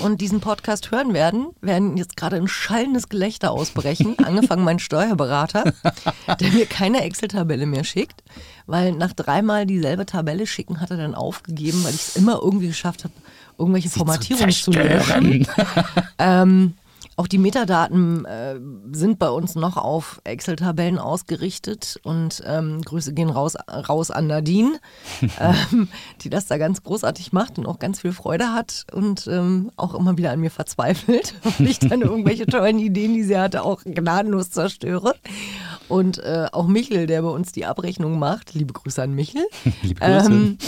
und 0.00 0.20
diesen 0.20 0.40
Podcast 0.40 0.90
hören 0.90 1.14
werden, 1.14 1.48
werden 1.60 1.96
jetzt 1.96 2.16
gerade 2.16 2.36
ein 2.36 2.48
schallendes 2.48 3.08
Gelächter 3.08 3.50
ausbrechen. 3.50 4.16
Angefangen 4.24 4.64
mein 4.64 4.78
Steuerberater, 4.78 5.72
der 6.40 6.52
mir 6.52 6.66
keine 6.66 7.02
Excel-Tabelle 7.02 7.66
mehr 7.66 7.84
schickt, 7.84 8.22
weil 8.66 8.92
nach 8.92 9.12
dreimal 9.12 9.66
dieselbe 9.66 10.06
Tabelle 10.06 10.46
schicken 10.46 10.80
hat 10.80 10.90
er 10.90 10.96
dann 10.96 11.14
aufgegeben, 11.14 11.84
weil 11.84 11.94
ich 11.94 12.08
es 12.08 12.16
immer 12.16 12.40
irgendwie 12.42 12.68
geschafft 12.68 13.04
habe, 13.04 13.14
irgendwelche 13.58 13.90
Formatierungen 13.90 14.50
zu 14.50 14.70
löschen. 14.72 15.46
Ähm, 16.18 16.74
auch 17.16 17.26
die 17.26 17.38
Metadaten 17.38 18.24
äh, 18.24 18.58
sind 18.92 19.18
bei 19.18 19.28
uns 19.28 19.54
noch 19.54 19.76
auf 19.76 20.20
Excel-Tabellen 20.24 20.98
ausgerichtet 20.98 22.00
und 22.02 22.42
ähm, 22.46 22.82
Grüße 22.82 23.14
gehen 23.14 23.30
raus, 23.30 23.56
raus 23.68 24.10
an 24.10 24.26
Nadine, 24.26 24.80
ähm, 25.40 25.88
die 26.22 26.30
das 26.30 26.46
da 26.46 26.58
ganz 26.58 26.82
großartig 26.82 27.32
macht 27.32 27.58
und 27.58 27.66
auch 27.66 27.78
ganz 27.78 28.00
viel 28.00 28.12
Freude 28.12 28.52
hat 28.52 28.86
und 28.92 29.26
ähm, 29.28 29.70
auch 29.76 29.94
immer 29.94 30.18
wieder 30.18 30.32
an 30.32 30.40
mir 30.40 30.50
verzweifelt, 30.50 31.34
weil 31.58 31.68
ich 31.68 31.78
dann 31.78 32.02
irgendwelche 32.02 32.46
tollen 32.46 32.78
Ideen, 32.78 33.14
die 33.14 33.22
sie 33.22 33.38
hatte, 33.38 33.64
auch 33.64 33.82
gnadenlos 33.84 34.50
zerstöre. 34.50 35.14
Und 35.86 36.18
äh, 36.18 36.46
auch 36.50 36.66
Michel, 36.66 37.06
der 37.06 37.20
bei 37.22 37.28
uns 37.28 37.52
die 37.52 37.66
Abrechnung 37.66 38.18
macht, 38.18 38.54
liebe 38.54 38.72
Grüße 38.72 39.02
an 39.02 39.14
Michel, 39.14 39.44
Liebe 39.82 40.00
Grüße. 40.00 40.26
ähm, 40.32 40.58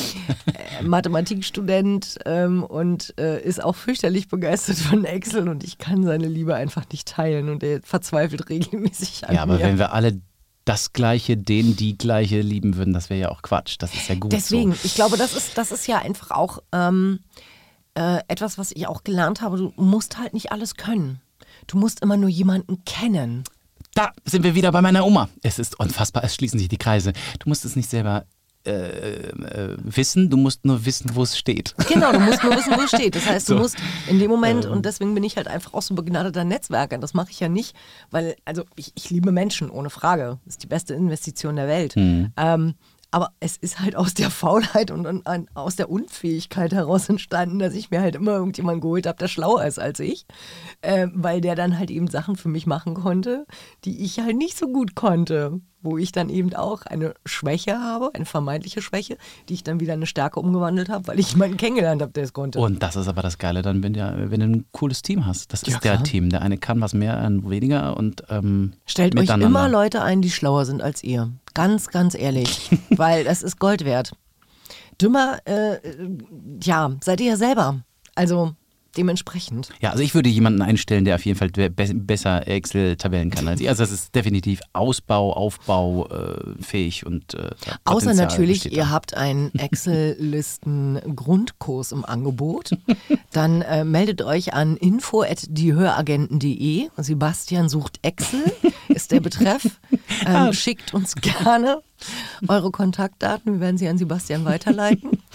äh, 0.47 0.83
Mathematikstudent 0.85 2.19
ähm, 2.27 2.63
und 2.63 3.15
äh, 3.19 3.43
ist 3.43 3.63
auch 3.65 3.75
fürchterlich 3.75 4.29
begeistert 4.29 4.77
von 4.77 5.05
Excel 5.05 5.49
und 5.49 5.65
ich 5.65 5.79
kann 5.79 6.05
seine 6.05 6.27
Liebe 6.37 6.55
einfach 6.55 6.85
nicht 6.93 7.09
teilen 7.09 7.49
und 7.49 7.63
er 7.63 7.81
verzweifelt 7.83 8.49
regelmäßig 8.49 9.29
an 9.29 9.35
ja, 9.35 9.43
aber 9.43 9.55
mir. 9.55 9.65
wenn 9.65 9.79
wir 9.79 9.93
alle 9.93 10.21
das 10.65 10.93
Gleiche, 10.93 11.37
den 11.37 11.77
die 11.77 11.97
Gleiche 11.97 12.41
lieben 12.41 12.77
würden, 12.77 12.93
das 12.93 13.09
wäre 13.09 13.21
ja 13.21 13.29
auch 13.31 13.43
Quatsch. 13.43 13.77
Das 13.79 13.95
ist 13.95 14.09
ja 14.09 14.17
gut 14.17 14.33
Deswegen, 14.33 14.73
so. 14.73 14.79
ich 14.83 14.95
glaube, 14.95 15.17
das 15.17 15.35
ist, 15.35 15.57
das 15.57 15.71
ist 15.71 15.87
ja 15.87 15.99
einfach 15.99 16.33
auch 16.33 16.59
ähm, 16.73 17.21
äh, 17.95 18.19
etwas, 18.29 18.59
was 18.59 18.73
ich 18.73 18.87
auch 18.89 19.05
gelernt 19.05 19.41
habe. 19.43 19.57
Du 19.59 19.73
musst 19.77 20.19
halt 20.19 20.35
nicht 20.35 20.51
alles 20.51 20.75
können. 20.75 21.21
Du 21.69 21.79
musst 21.79 22.01
immer 22.01 22.17
nur 22.17 22.29
jemanden 22.29 22.85
kennen. 22.85 23.45
Da 23.95 24.11
sind 24.25 24.43
wir 24.43 24.55
wieder 24.55 24.73
bei 24.73 24.83
meiner 24.83 25.07
Oma. 25.07 25.29
Es 25.43 25.59
ist 25.59 25.79
unfassbar, 25.79 26.25
es 26.25 26.35
schließen 26.35 26.59
sich 26.59 26.69
die 26.69 26.79
Kreise. 26.79 27.13
Du 27.39 27.49
musst 27.49 27.65
es 27.65 27.77
nicht 27.77 27.89
selber 27.89 28.27
äh, 28.67 29.29
äh, 29.31 29.77
wissen, 29.83 30.29
du 30.31 30.37
musst 30.37 30.65
nur 30.65 30.85
wissen, 30.85 31.11
wo 31.15 31.23
es 31.23 31.37
steht. 31.39 31.75
Genau, 31.89 32.13
du 32.13 32.21
musst 32.21 32.43
nur 32.43 32.57
wissen, 32.57 32.73
wo 32.77 32.83
es 32.83 32.91
steht. 32.91 33.15
Das 33.15 33.27
heißt, 33.27 33.49
du 33.49 33.55
So. 33.55 33.59
musst 33.61 33.77
in 34.09 34.19
dem 34.19 34.31
Moment, 34.31 34.67
und 34.67 34.85
deswegen 34.85 35.15
bin 35.15 35.25
ich 35.25 35.37
halt 35.37 35.49
einfach 35.49 35.75
auch 35.75 35.83
so 35.83 35.95
begnadeter 35.95 36.45
Netzwerker. 36.45 36.99
Das 36.99 37.15
mache 37.15 37.31
ich 37.31 37.41
ja 37.41 37.49
nicht, 37.49 37.75
weil, 38.11 38.37
also 38.45 38.65
ich, 38.77 38.93
ich 38.97 39.11
liebe 39.11 39.33
Menschen, 39.33 39.71
ohne 39.71 39.91
Frage. 39.91 40.39
Das 40.45 40.55
ist 40.55 40.63
die 40.63 40.67
beste 40.67 40.95
Investition 40.95 41.57
der 41.57 41.69
Welt. 41.69 41.95
Ähm, 41.97 42.75
aber 43.11 43.31
es 43.41 43.57
ist 43.57 43.81
halt 43.81 43.97
aus 43.97 44.15
der 44.15 44.31
Faulheit 44.31 44.91
und, 44.91 45.07
und, 45.07 45.27
und 45.29 45.49
aus 45.55 45.77
der 45.77 45.89
Unfähigkeit 45.91 46.73
heraus 46.73 47.09
entstanden, 47.09 47.59
dass 47.59 47.75
ich 47.75 47.91
mir 47.91 48.01
halt 48.01 48.15
immer 48.15 48.33
irgendjemanden 48.33 48.81
geholt 48.81 49.07
habe, 49.07 49.17
der 49.19 49.29
schlauer 49.29 49.65
ist 49.65 49.79
als 49.79 50.01
ich. 50.01 50.27
Äh, 50.83 51.07
weil 51.15 51.41
der 51.41 51.55
dann 51.55 51.79
halt 51.79 51.91
eben 51.91 52.09
Sachen 52.09 52.37
für 52.37 52.49
mich 52.49 52.67
machen 52.67 52.95
konnte, 52.95 53.47
die 53.85 54.05
ich 54.05 54.19
halt 54.21 54.37
nicht 54.37 54.59
so 54.59 54.67
gut 54.69 54.95
konnte. 54.95 55.61
Wo 55.83 55.99
ich 55.99 56.11
dann 56.11 56.31
eben 56.31 56.53
auch 56.53 56.83
eine 56.83 57.15
Schwäche 57.27 57.79
habe, 57.79 58.11
eine 58.13 58.25
vermeintliche 58.25 58.83
Schwäche, 58.83 59.19
die 59.49 59.55
ich 59.55 59.63
dann 59.63 59.79
wieder 59.79 59.93
in 59.95 59.99
eine 60.01 60.07
Stärke 60.07 60.41
umgewandelt 60.41 60.89
habe, 60.89 61.07
weil 61.07 61.21
ich 61.21 61.31
jemanden 61.31 61.57
kennengelernt 61.59 62.03
habe, 62.03 62.11
der 62.11 62.25
es 62.25 62.33
konnte. 62.33 62.59
Und 62.59 62.83
das 62.83 62.97
ist 62.97 63.07
aber 63.07 63.23
das 63.23 63.39
Geile 63.39 63.63
dann, 63.63 63.85
wenn, 63.85 63.93
du- 63.93 64.31
wenn 64.31 64.41
du 64.41 64.47
ein 64.47 64.65
cooles 64.73 65.03
Team 65.03 65.27
hast. 65.27 65.53
Das 65.53 65.63
ist 65.63 65.75
Ja, 65.75 65.79
der. 65.79 66.03
Team. 66.03 66.31
Der 66.31 66.43
eine 66.43 66.59
kann 66.59 66.81
was 66.81 66.93
mehr, 66.93 67.19
ein 67.19 67.49
weniger 67.49 67.97
und 67.97 68.25
ähm, 68.31 68.73
Stellt 68.85 69.17
euch 69.17 69.29
immer 69.29 69.69
Leute 69.69 70.03
ein, 70.03 70.23
die 70.23 70.31
schlauer 70.31 70.65
sind 70.65 70.83
als 70.83 71.05
ihr. 71.05 71.31
Ganz, 71.57 71.89
ganz 71.89 72.15
ehrlich. 72.15 72.71
weil 72.91 73.25
das 73.25 73.43
ist 73.43 73.59
Gold 73.59 73.87
wert. 73.87 74.13
Dümmer, 75.01 75.39
äh, 75.47 75.79
ja, 76.63 76.93
seid 77.03 77.21
ihr 77.21 77.29
ja 77.29 77.37
selber. 77.37 77.81
Also 78.15 78.55
dementsprechend. 78.97 79.71
Ja, 79.81 79.91
also 79.91 80.03
ich 80.03 80.15
würde 80.15 80.29
jemanden 80.29 80.63
einstellen, 80.63 81.05
der 81.05 81.17
auf 81.17 81.25
jeden 81.25 81.37
Fall 81.39 81.51
be 81.51 81.71
besser 81.71 82.47
Excel-Tabellen 82.47 83.31
kann 83.31 83.49
als 83.49 83.61
ich. 83.61 83.69
Also 83.69 83.83
das 83.83 83.91
ist 83.93 84.15
definitiv 84.15 84.61
Ausbau, 84.73 85.33
Aufbau 85.33 86.07
äh, 86.09 86.63
fähig 86.63 87.05
und 87.05 87.35
äh, 87.35 87.51
Außer 87.85 88.15
natürlich, 88.15 88.73
ihr 88.73 88.91
habt 88.91 89.17
einen 89.17 89.53
Excel-Listen-Grundkurs 89.59 91.91
im 91.93 92.05
Angebot. 92.05 92.71
Dann 93.33 93.63
äh, 93.63 93.85
meldet 93.85 94.23
euch 94.23 94.55
an 94.55 94.77
info.diehöragenten.de. 94.77 96.89
Sebastian 96.97 97.69
sucht 97.69 97.99
Excel, 98.03 98.45
ist 98.89 99.13
der 99.13 99.21
Betreff. 99.21 99.79
Ähm, 100.27 100.53
schickt 100.53 100.93
uns 100.95 101.15
gerne 101.15 101.83
eure 102.49 102.71
Kontaktdaten. 102.71 103.55
Wir 103.55 103.61
werden 103.61 103.79
sie 103.79 103.89
an 103.89 103.99
Sebastian 103.99 104.45
weiterleiten. 104.45 105.23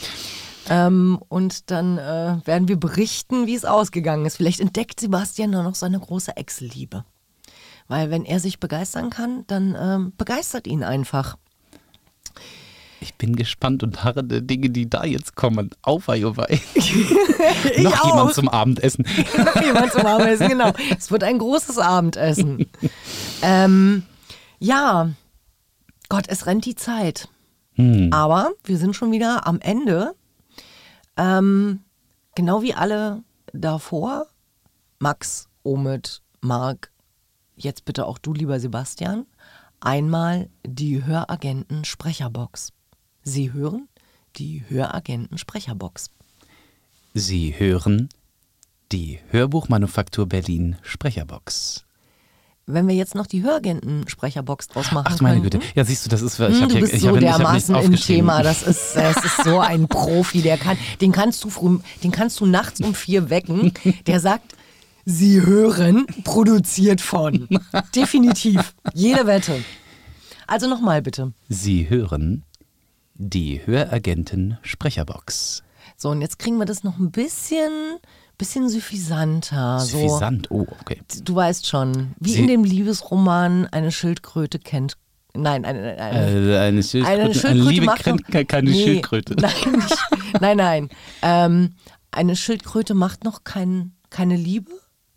Ähm, 0.72 1.20
und 1.28 1.70
dann 1.70 1.98
äh, 1.98 2.38
werden 2.46 2.70
wir 2.70 2.80
berichten, 2.80 3.46
wie 3.46 3.56
es 3.56 3.66
ausgegangen 3.66 4.26
ist. 4.26 4.38
Vielleicht 4.38 4.62
entdeckt 4.62 5.02
Sebastian 5.02 5.52
dann 5.52 5.66
noch 5.66 5.76
seine 5.76 6.00
große 6.00 6.38
Excel-Liebe. 6.38 7.04
Weil 7.90 8.10
wenn 8.10 8.24
er 8.24 8.40
sich 8.40 8.62
begeistern 8.62 9.10
kann, 9.10 9.44
dann 9.48 9.76
ähm, 9.78 10.14
begeistert 10.18 10.68
ihn 10.68 10.82
einfach. 10.82 11.36
Ich 13.02 13.16
bin 13.16 13.36
gespannt 13.36 13.84
und 13.84 14.06
harre 14.06 14.24
der 14.24 14.40
Dinge, 14.40 14.70
die 14.70 14.90
da 14.90 15.04
jetzt 15.04 15.36
kommen. 15.36 15.72
Auf, 15.82 16.08
oh 16.08 16.14
wei. 16.38 16.62
Ich 16.78 17.84
Noch 17.84 18.00
auch. 18.00 18.08
jemand 18.08 18.34
zum 18.34 18.48
Abendessen. 18.48 19.06
Noch 19.38 19.62
jemand 19.62 19.92
zum 19.92 20.06
Abendessen, 20.06 20.48
genau. 20.48 20.72
Es 20.98 21.12
wird 21.12 21.26
ein 21.26 21.38
großes 21.38 21.80
Abendessen. 21.80 22.66
ähm, 23.42 24.04
ja, 24.60 25.10
Gott, 26.08 26.26
es 26.30 26.46
rennt 26.46 26.64
die 26.64 26.76
Zeit. 26.76 27.28
Aber 28.12 28.52
wir 28.64 28.78
sind 28.78 28.96
schon 28.96 29.12
wieder 29.12 29.48
am 29.48 29.60
Ende. 29.60 30.14
Ähm, 31.18 31.82
genau 32.36 32.62
wie 32.62 32.74
alle 32.74 33.24
davor. 33.54 34.28
Max, 35.00 35.48
Omid, 35.64 36.22
Marc, 36.42 36.92
jetzt 37.56 37.86
bitte 37.86 38.06
auch 38.06 38.18
du, 38.18 38.34
lieber 38.34 38.60
Sebastian. 38.60 39.26
Einmal 39.80 40.50
die 40.66 41.04
Höragenten 41.04 41.86
Sprecherbox. 41.86 42.72
Sie 43.24 43.52
hören 43.52 43.88
die 44.36 44.64
Höragenten 44.68 45.38
Sprecherbox. 45.38 46.12
Sie 47.14 47.58
hören 47.58 48.10
die 48.92 49.20
Hörbuchmanufaktur 49.30 50.28
Berlin 50.28 50.78
Sprecherbox. 50.82 51.86
Wenn 52.74 52.88
wir 52.88 52.96
jetzt 52.96 53.16
noch 53.16 53.28
die 53.28 53.44
Höragenten-Sprecherbox 53.44 54.70
draus 54.70 54.92
machen 54.92 55.08
Ach 55.10 55.18
du 55.18 55.24
meine. 55.24 55.42
Güte. 55.42 55.60
Ja, 55.76 55.84
siehst 55.84 56.06
du, 56.06 56.10
das 56.10 56.22
ist. 56.22 56.40
Ich 56.40 56.62
Hm, 56.62 56.70
du 56.70 56.78
hier, 56.78 56.94
ich 56.94 57.02
so 57.02 57.10
hab, 57.10 57.18
ich 57.22 57.28
hab 57.28 57.38
dermaßen 57.38 57.76
im. 57.76 57.96
Thema. 57.96 58.44
Das 58.44 58.64
ist, 58.64 58.96
das 58.96 59.24
ist 59.24 59.44
so 59.44 59.60
ein 59.60 59.88
Profi, 59.88 60.42
der 60.42 60.58
kann, 60.58 60.78
den 61.02 61.12
kannst 61.12 61.44
du 61.44 61.50
früh, 61.50 61.80
den 62.04 62.12
kannst 62.12 62.40
du 62.40 62.46
nachts 62.46 62.82
um 62.82 62.94
vier 62.96 63.30
wecken. 63.30 63.74
Der 64.08 64.20
sagt, 64.20 64.56
Sie 65.06 65.42
hören, 65.42 66.06
produziert 66.24 67.02
von. 67.02 67.48
Definitiv. 67.96 68.74
Jede 68.94 69.26
Wette. 69.26 69.64
Also 70.48 70.68
nochmal 70.68 71.02
bitte. 71.02 71.34
Sie 71.50 71.90
hören 71.90 72.44
die 73.16 73.62
Höragenten 73.66 74.58
Sprecherbox. 74.62 75.64
So, 75.98 76.10
und 76.10 76.22
jetzt 76.22 76.40
kriegen 76.40 76.58
wir 76.58 76.66
das 76.66 76.84
noch 76.84 76.98
ein 76.98 77.12
bisschen 77.12 77.72
bisschen 78.42 78.68
suffisanter. 78.70 79.80
So, 79.80 79.98
Suffisant, 80.00 80.50
oh, 80.52 80.66
okay. 80.82 81.00
du 81.24 81.36
weißt 81.36 81.68
schon, 81.68 82.14
wie 82.20 82.34
Sie- 82.34 82.40
in 82.42 82.48
dem 82.48 82.64
Liebesroman 82.64 83.68
eine 83.68 83.92
Schildkröte 83.92 84.58
kennt. 84.60 84.98
Nein, 85.34 85.64
eine, 85.64 85.96
eine, 85.98 86.54
Äh, 86.54 86.58
eine 86.58 86.84
Schildkröte, 86.84 87.22
eine 87.22 87.34
Schildkröte 87.34 87.70
Liebe 87.70 87.86
macht 87.86 88.04
kennt 88.04 88.22
noch, 88.22 88.28
ke- 88.30 88.46
keine 88.46 88.70
Nee, 88.72 88.84
Schildkröte. 88.84 89.36
Nein, 89.40 89.54
nicht, 89.72 89.98
nein, 90.42 90.58
nein. 90.58 90.90
Ähm, 91.22 91.70
eine 92.12 92.36
Schildkröte 92.36 92.94
macht 92.96 93.24
noch 93.24 93.44
kein, 93.46 93.94
keine 94.10 94.36
Liebe, 94.36 94.72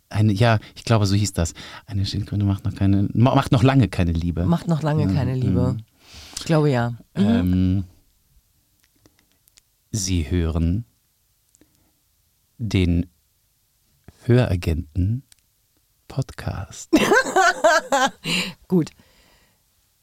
Eine, 0.09 0.31
ja, 0.31 0.59
ich 0.75 0.85
glaube, 0.85 1.05
so 1.07 1.15
hieß 1.15 1.33
das. 1.33 1.53
Eine 1.87 2.05
Schildkröte 2.05 2.45
macht 2.45 2.63
noch 2.63 2.75
keine, 2.75 3.09
ma- 3.13 3.35
macht 3.35 3.51
noch 3.51 3.63
lange 3.63 3.87
keine 3.89 4.11
Liebe. 4.13 4.45
macht 4.45 4.67
noch 4.67 4.81
lange 4.83 5.11
keine 5.13 5.33
Liebe. 5.35 5.75
Ich 6.37 6.45
glaube 6.45 6.69
ja. 6.69 6.93
Ähm, 7.15 7.83
Sie 9.91 10.29
hören 10.29 10.85
den 12.57 13.07
Höragenten 14.27 15.23
Podcast. 16.07 16.89
Gut. 18.67 18.89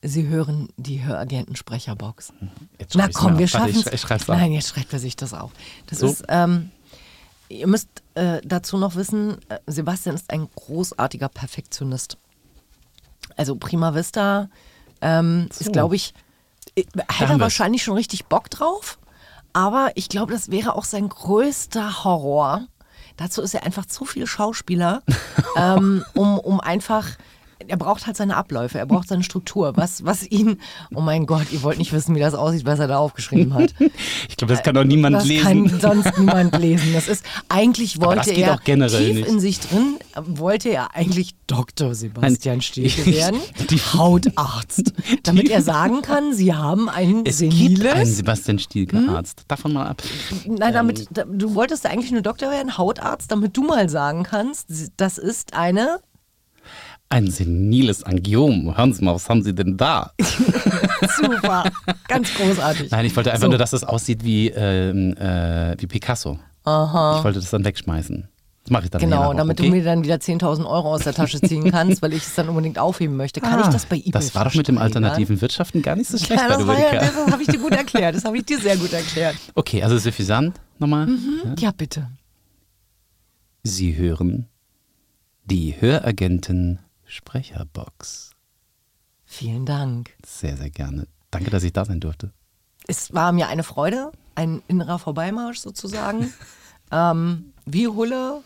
Sie 0.04 0.26
hören 0.28 0.68
die 0.76 1.04
Höragenten-Sprecherbox. 1.04 2.32
Jetzt 2.78 2.94
Na 2.96 3.08
komm, 3.12 3.38
wir 3.38 3.46
schaffen 3.48 3.76
auf. 3.84 4.28
Nein, 4.28 4.52
jetzt 4.52 4.68
schreibt 4.68 4.92
er 4.92 4.98
sich 4.98 5.14
das 5.16 5.32
auf. 5.34 5.50
Das 5.86 6.00
So. 6.00 6.06
ist, 6.06 6.24
ähm, 6.28 6.70
ihr 7.48 7.66
müsst 7.68 7.88
äh, 8.14 8.40
dazu 8.44 8.78
noch 8.78 8.96
wissen, 8.96 9.38
äh, 9.48 9.58
Sebastian 9.66 10.14
ist 10.16 10.30
ein 10.30 10.48
großartiger 10.54 11.28
Perfektionist. 11.28 12.16
Also 13.36 13.56
Prima 13.56 13.94
Vista 13.94 14.48
ähm, 15.00 15.48
So. 15.52 15.64
ist, 15.66 15.72
glaube 15.72 15.94
ich, 15.96 16.14
äh, 16.76 16.84
hat 17.08 17.30
er 17.30 17.40
wahrscheinlich 17.40 17.82
schon 17.84 17.94
richtig 17.94 18.26
Bock 18.26 18.50
drauf. 18.50 18.98
Aber 19.52 19.90
ich 19.96 20.08
glaube, 20.08 20.32
das 20.32 20.50
wäre 20.50 20.74
auch 20.74 20.84
sein 20.84 21.08
größter 21.08 22.04
Horror. 22.04 22.66
Dazu 23.16 23.42
ist 23.42 23.54
er 23.54 23.64
einfach 23.64 23.86
zu 23.86 24.04
viel 24.04 24.26
Schauspieler, 24.26 25.02
ähm, 25.56 26.04
um, 26.14 26.38
um 26.38 26.60
einfach. 26.60 27.08
Er 27.68 27.76
braucht 27.76 28.06
halt 28.06 28.16
seine 28.16 28.36
Abläufe, 28.36 28.78
er 28.78 28.86
braucht 28.86 29.08
seine 29.08 29.22
Struktur. 29.22 29.76
Was, 29.76 30.04
was 30.04 30.26
ihn. 30.26 30.58
Oh 30.94 31.00
mein 31.00 31.26
Gott, 31.26 31.46
ihr 31.52 31.62
wollt 31.62 31.78
nicht 31.78 31.92
wissen, 31.92 32.14
wie 32.14 32.20
das 32.20 32.34
aussieht, 32.34 32.64
was 32.64 32.78
er 32.78 32.88
da 32.88 32.98
aufgeschrieben 32.98 33.54
hat. 33.54 33.74
Ich 34.28 34.36
glaube, 34.36 34.54
das 34.54 34.62
kann 34.62 34.74
doch 34.74 34.84
niemand 34.84 35.16
das 35.16 35.24
lesen. 35.26 35.68
kann 35.70 35.80
sonst 35.80 36.18
niemand 36.18 36.58
lesen. 36.58 36.92
Das 36.94 37.08
ist 37.08 37.24
eigentlich 37.48 37.94
das 37.98 38.06
wollte 38.06 38.30
er 38.32 38.58
tief 38.60 39.14
nicht. 39.14 39.28
in 39.28 39.40
sich 39.40 39.60
drin 39.60 39.96
wollte 40.16 40.68
er 40.70 40.94
eigentlich 40.94 41.34
Dr. 41.46 41.94
Sebastian 41.94 42.60
Stielke 42.60 43.06
werden, 43.06 43.38
die- 43.70 43.78
Hautarzt, 43.78 44.92
damit 45.22 45.50
er 45.50 45.62
sagen 45.62 46.02
kann, 46.02 46.34
sie 46.34 46.54
haben 46.54 46.88
ein 46.88 47.22
es 47.26 47.38
gibt 47.38 47.52
seniles. 47.52 47.92
einen 47.92 48.06
Sebastian 48.06 48.58
Stielke 48.58 48.98
Arzt. 49.08 49.44
Davon 49.48 49.72
mal 49.72 49.86
ab. 49.88 50.02
Nein, 50.46 50.72
damit 50.72 51.06
da, 51.10 51.24
du 51.24 51.54
wolltest 51.54 51.84
eigentlich 51.86 52.10
nur 52.12 52.22
Doktor 52.22 52.50
werden, 52.50 52.78
Hautarzt, 52.78 53.30
damit 53.30 53.56
du 53.56 53.62
mal 53.62 53.88
sagen 53.88 54.22
kannst, 54.22 54.68
das 54.96 55.18
ist 55.18 55.54
eine 55.54 55.98
Ein 57.12 57.30
seniles 57.30 58.02
Angiom. 58.04 58.76
Hören 58.76 58.92
Sie 58.94 59.04
mal, 59.04 59.14
was 59.14 59.28
haben 59.28 59.42
Sie 59.42 59.54
denn 59.54 59.76
da? 59.76 60.12
super, 61.20 61.64
ganz 62.08 62.32
großartig. 62.34 62.90
Nein, 62.90 63.04
ich 63.04 63.14
wollte 63.14 63.30
einfach 63.32 63.42
So. 63.44 63.48
nur, 63.50 63.58
dass 63.58 63.72
es 63.74 63.84
aussieht 63.84 64.24
wie, 64.24 64.48
ähm, 64.48 65.14
äh, 65.18 65.76
wie 65.78 65.86
Picasso. 65.86 66.38
Aha. 66.64 67.18
Ich 67.18 67.24
wollte 67.24 67.40
das 67.40 67.50
dann 67.50 67.64
wegschmeißen. 67.64 68.28
Das 68.64 68.70
mache 68.70 68.84
ich 68.84 68.90
dann 68.90 69.00
Genau, 69.00 69.32
noch, 69.32 69.36
damit 69.38 69.58
okay? 69.60 69.68
du 69.68 69.74
mir 69.76 69.82
dann 69.84 70.04
wieder 70.04 70.14
10.000 70.14 70.64
Euro 70.64 70.94
aus 70.94 71.02
der 71.02 71.12
Tasche 71.12 71.40
ziehen 71.40 71.70
kannst, 71.70 72.00
weil 72.00 72.12
ich 72.12 72.22
es 72.22 72.34
dann 72.36 72.48
unbedingt 72.48 72.78
aufheben 72.78 73.16
möchte. 73.16 73.40
Kann 73.40 73.58
ich 73.60 73.66
Ah, 73.66 73.70
das 73.70 73.86
bei 73.86 73.96
eBay 73.96 74.12
Das 74.12 74.34
war 74.36 74.44
doch 74.44 74.54
mit 74.54 74.68
dem 74.68 74.78
alternativen 74.78 75.40
Wirtschaften 75.40 75.82
gar 75.82 75.96
nicht 75.96 76.08
so 76.08 76.16
schlecht 76.16 76.40
Ja, 76.40 76.48
das, 76.48 76.60
ja, 76.66 76.98
das 77.00 77.32
habe 77.32 77.42
ich 77.42 77.48
dir 77.48 77.58
gut 77.58 77.72
erklärt. 77.72 78.14
Das 78.14 78.24
habe 78.24 78.36
ich 78.38 78.44
dir 78.44 78.58
sehr 78.60 78.76
gut 78.76 78.92
erklärt. 78.92 79.34
Okay, 79.54 79.82
also 79.82 79.98
suffisant 79.98 80.58
nochmal. 80.78 81.08
Ja, 81.58 81.72
bitte. 81.76 82.06
Sie 83.64 83.96
hören 83.96 84.46
die 85.44 85.74
Höragenten 85.78 86.78
Sprecherbox. 87.12 88.30
Vielen 89.26 89.66
Dank. 89.66 90.16
Sehr, 90.24 90.56
sehr 90.56 90.70
gerne. 90.70 91.06
Danke, 91.30 91.50
dass 91.50 91.62
ich 91.62 91.72
da 91.72 91.84
sein 91.84 92.00
durfte. 92.00 92.32
Es 92.86 93.12
war 93.12 93.32
mir 93.32 93.48
eine 93.48 93.64
Freude, 93.64 94.12
ein 94.34 94.62
innerer 94.66 94.98
Vorbeimarsch 94.98 95.58
sozusagen. 95.58 96.32
ähm, 96.90 97.52
wie 97.66 97.86
Hulle 97.86 98.42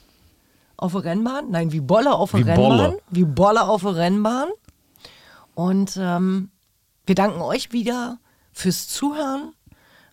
auf 0.76 0.92
der 0.92 1.04
Rennbahn? 1.04 1.50
Nein, 1.50 1.70
wie 1.70 1.80
Bolle 1.80 2.12
auf 2.14 2.32
der 2.32 2.40
Wie 2.40 2.50
Rennbahn. 2.50 2.68
Bolle. 2.68 2.98
Wie 3.10 3.24
Bolle 3.24 3.68
auf 3.68 3.82
der 3.82 3.94
Rennbahn. 3.94 4.48
Und 5.54 5.96
ähm, 6.00 6.50
wir 7.06 7.14
danken 7.14 7.40
euch 7.40 7.72
wieder 7.72 8.18
fürs 8.52 8.88
Zuhören. 8.88 9.52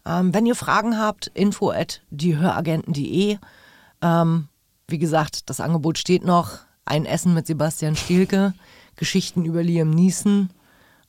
Ähm, 0.05 0.31
wenn 0.31 0.45
ihr 0.45 0.55
Fragen 0.55 0.99
habt, 0.99 1.27
info 1.33 1.71
at 1.71 2.01
diehöragenten.de. 2.11 3.39
Ähm, 4.01 4.47
wie 4.87 4.99
gesagt, 4.99 5.49
das 5.49 5.59
Angebot 5.59 5.97
steht 5.97 6.23
noch. 6.23 6.59
Ein 6.85 7.05
Essen 7.05 7.33
mit 7.33 7.47
Sebastian 7.47 7.95
Stielke, 7.95 8.53
Geschichten 8.95 9.45
über 9.45 9.63
Liam 9.63 9.89
Neeson. 9.89 10.49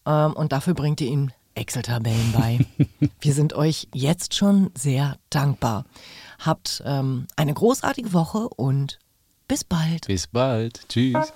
Ähm, 0.07 0.33
und 0.33 0.53
dafür 0.53 0.75
bringt 0.75 1.01
ihr 1.01 1.09
ihm 1.09 1.31
Excel-Tabellen 1.55 2.33
bei. 2.33 2.67
Wir 3.21 3.33
sind 3.33 3.53
euch 3.55 3.89
jetzt 3.93 4.35
schon 4.35 4.71
sehr 4.77 5.17
dankbar. 5.31 5.85
Habt 6.39 6.83
ähm, 6.85 7.27
eine 7.37 7.55
großartige 7.55 8.13
Woche 8.13 8.49
und 8.49 8.99
bis 9.49 9.65
bald. 9.65 10.07
Bis 10.07 10.27
bald. 10.27 10.89
Tschüss. 10.89 11.33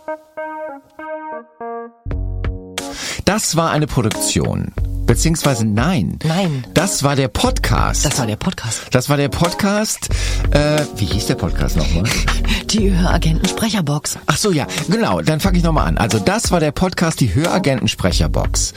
Das 3.24 3.56
war 3.56 3.70
eine 3.70 3.86
Produktion. 3.86 4.72
Beziehungsweise 5.08 5.64
nein. 5.64 6.18
Nein. 6.22 6.64
Das 6.74 7.02
war 7.02 7.16
der 7.16 7.28
Podcast. 7.28 8.04
Das 8.04 8.18
war 8.18 8.26
der 8.26 8.36
Podcast. 8.36 8.82
Das 8.92 9.08
war 9.08 9.16
der 9.16 9.30
Podcast. 9.30 10.10
Äh, 10.52 10.82
wie 10.96 11.06
hieß 11.06 11.26
der 11.26 11.34
Podcast 11.34 11.76
nochmal? 11.78 12.04
Die 12.70 12.94
Höragenten 12.94 13.48
Sprecherbox. 13.48 14.18
Ach 14.26 14.36
so, 14.36 14.52
ja, 14.52 14.66
genau. 14.88 15.22
Dann 15.22 15.40
fange 15.40 15.56
ich 15.58 15.64
nochmal 15.64 15.88
an. 15.88 15.96
Also 15.96 16.18
das 16.18 16.50
war 16.50 16.60
der 16.60 16.72
Podcast, 16.72 17.20
die 17.20 17.34
Höragenten-Sprecherbox. 17.34 18.74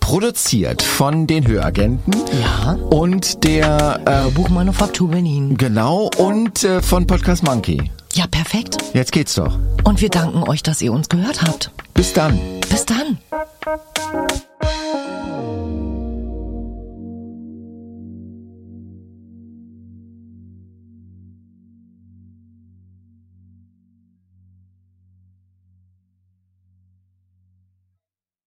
Produziert 0.00 0.82
von 0.82 1.26
den 1.26 1.46
Höragenten 1.46 2.14
Ja. 2.40 2.72
und 2.72 3.44
der, 3.44 4.00
äh, 4.06 4.30
Buchmanufaktur 4.30 5.10
Berlin. 5.10 5.56
genau, 5.58 6.08
und 6.16 6.64
äh, 6.64 6.80
von 6.80 7.06
Podcast 7.06 7.42
Monkey. 7.42 7.90
Ja, 8.14 8.26
perfekt. 8.26 8.78
Jetzt 8.94 9.12
geht's 9.12 9.34
doch. 9.34 9.58
Und 9.84 10.00
wir 10.00 10.08
danken 10.08 10.42
euch, 10.44 10.62
dass 10.62 10.80
ihr 10.80 10.92
uns 10.92 11.10
gehört 11.10 11.42
habt. 11.42 11.70
Bis 11.92 12.14
dann. 12.14 12.40
Bis 12.70 12.86
dann. 12.86 13.18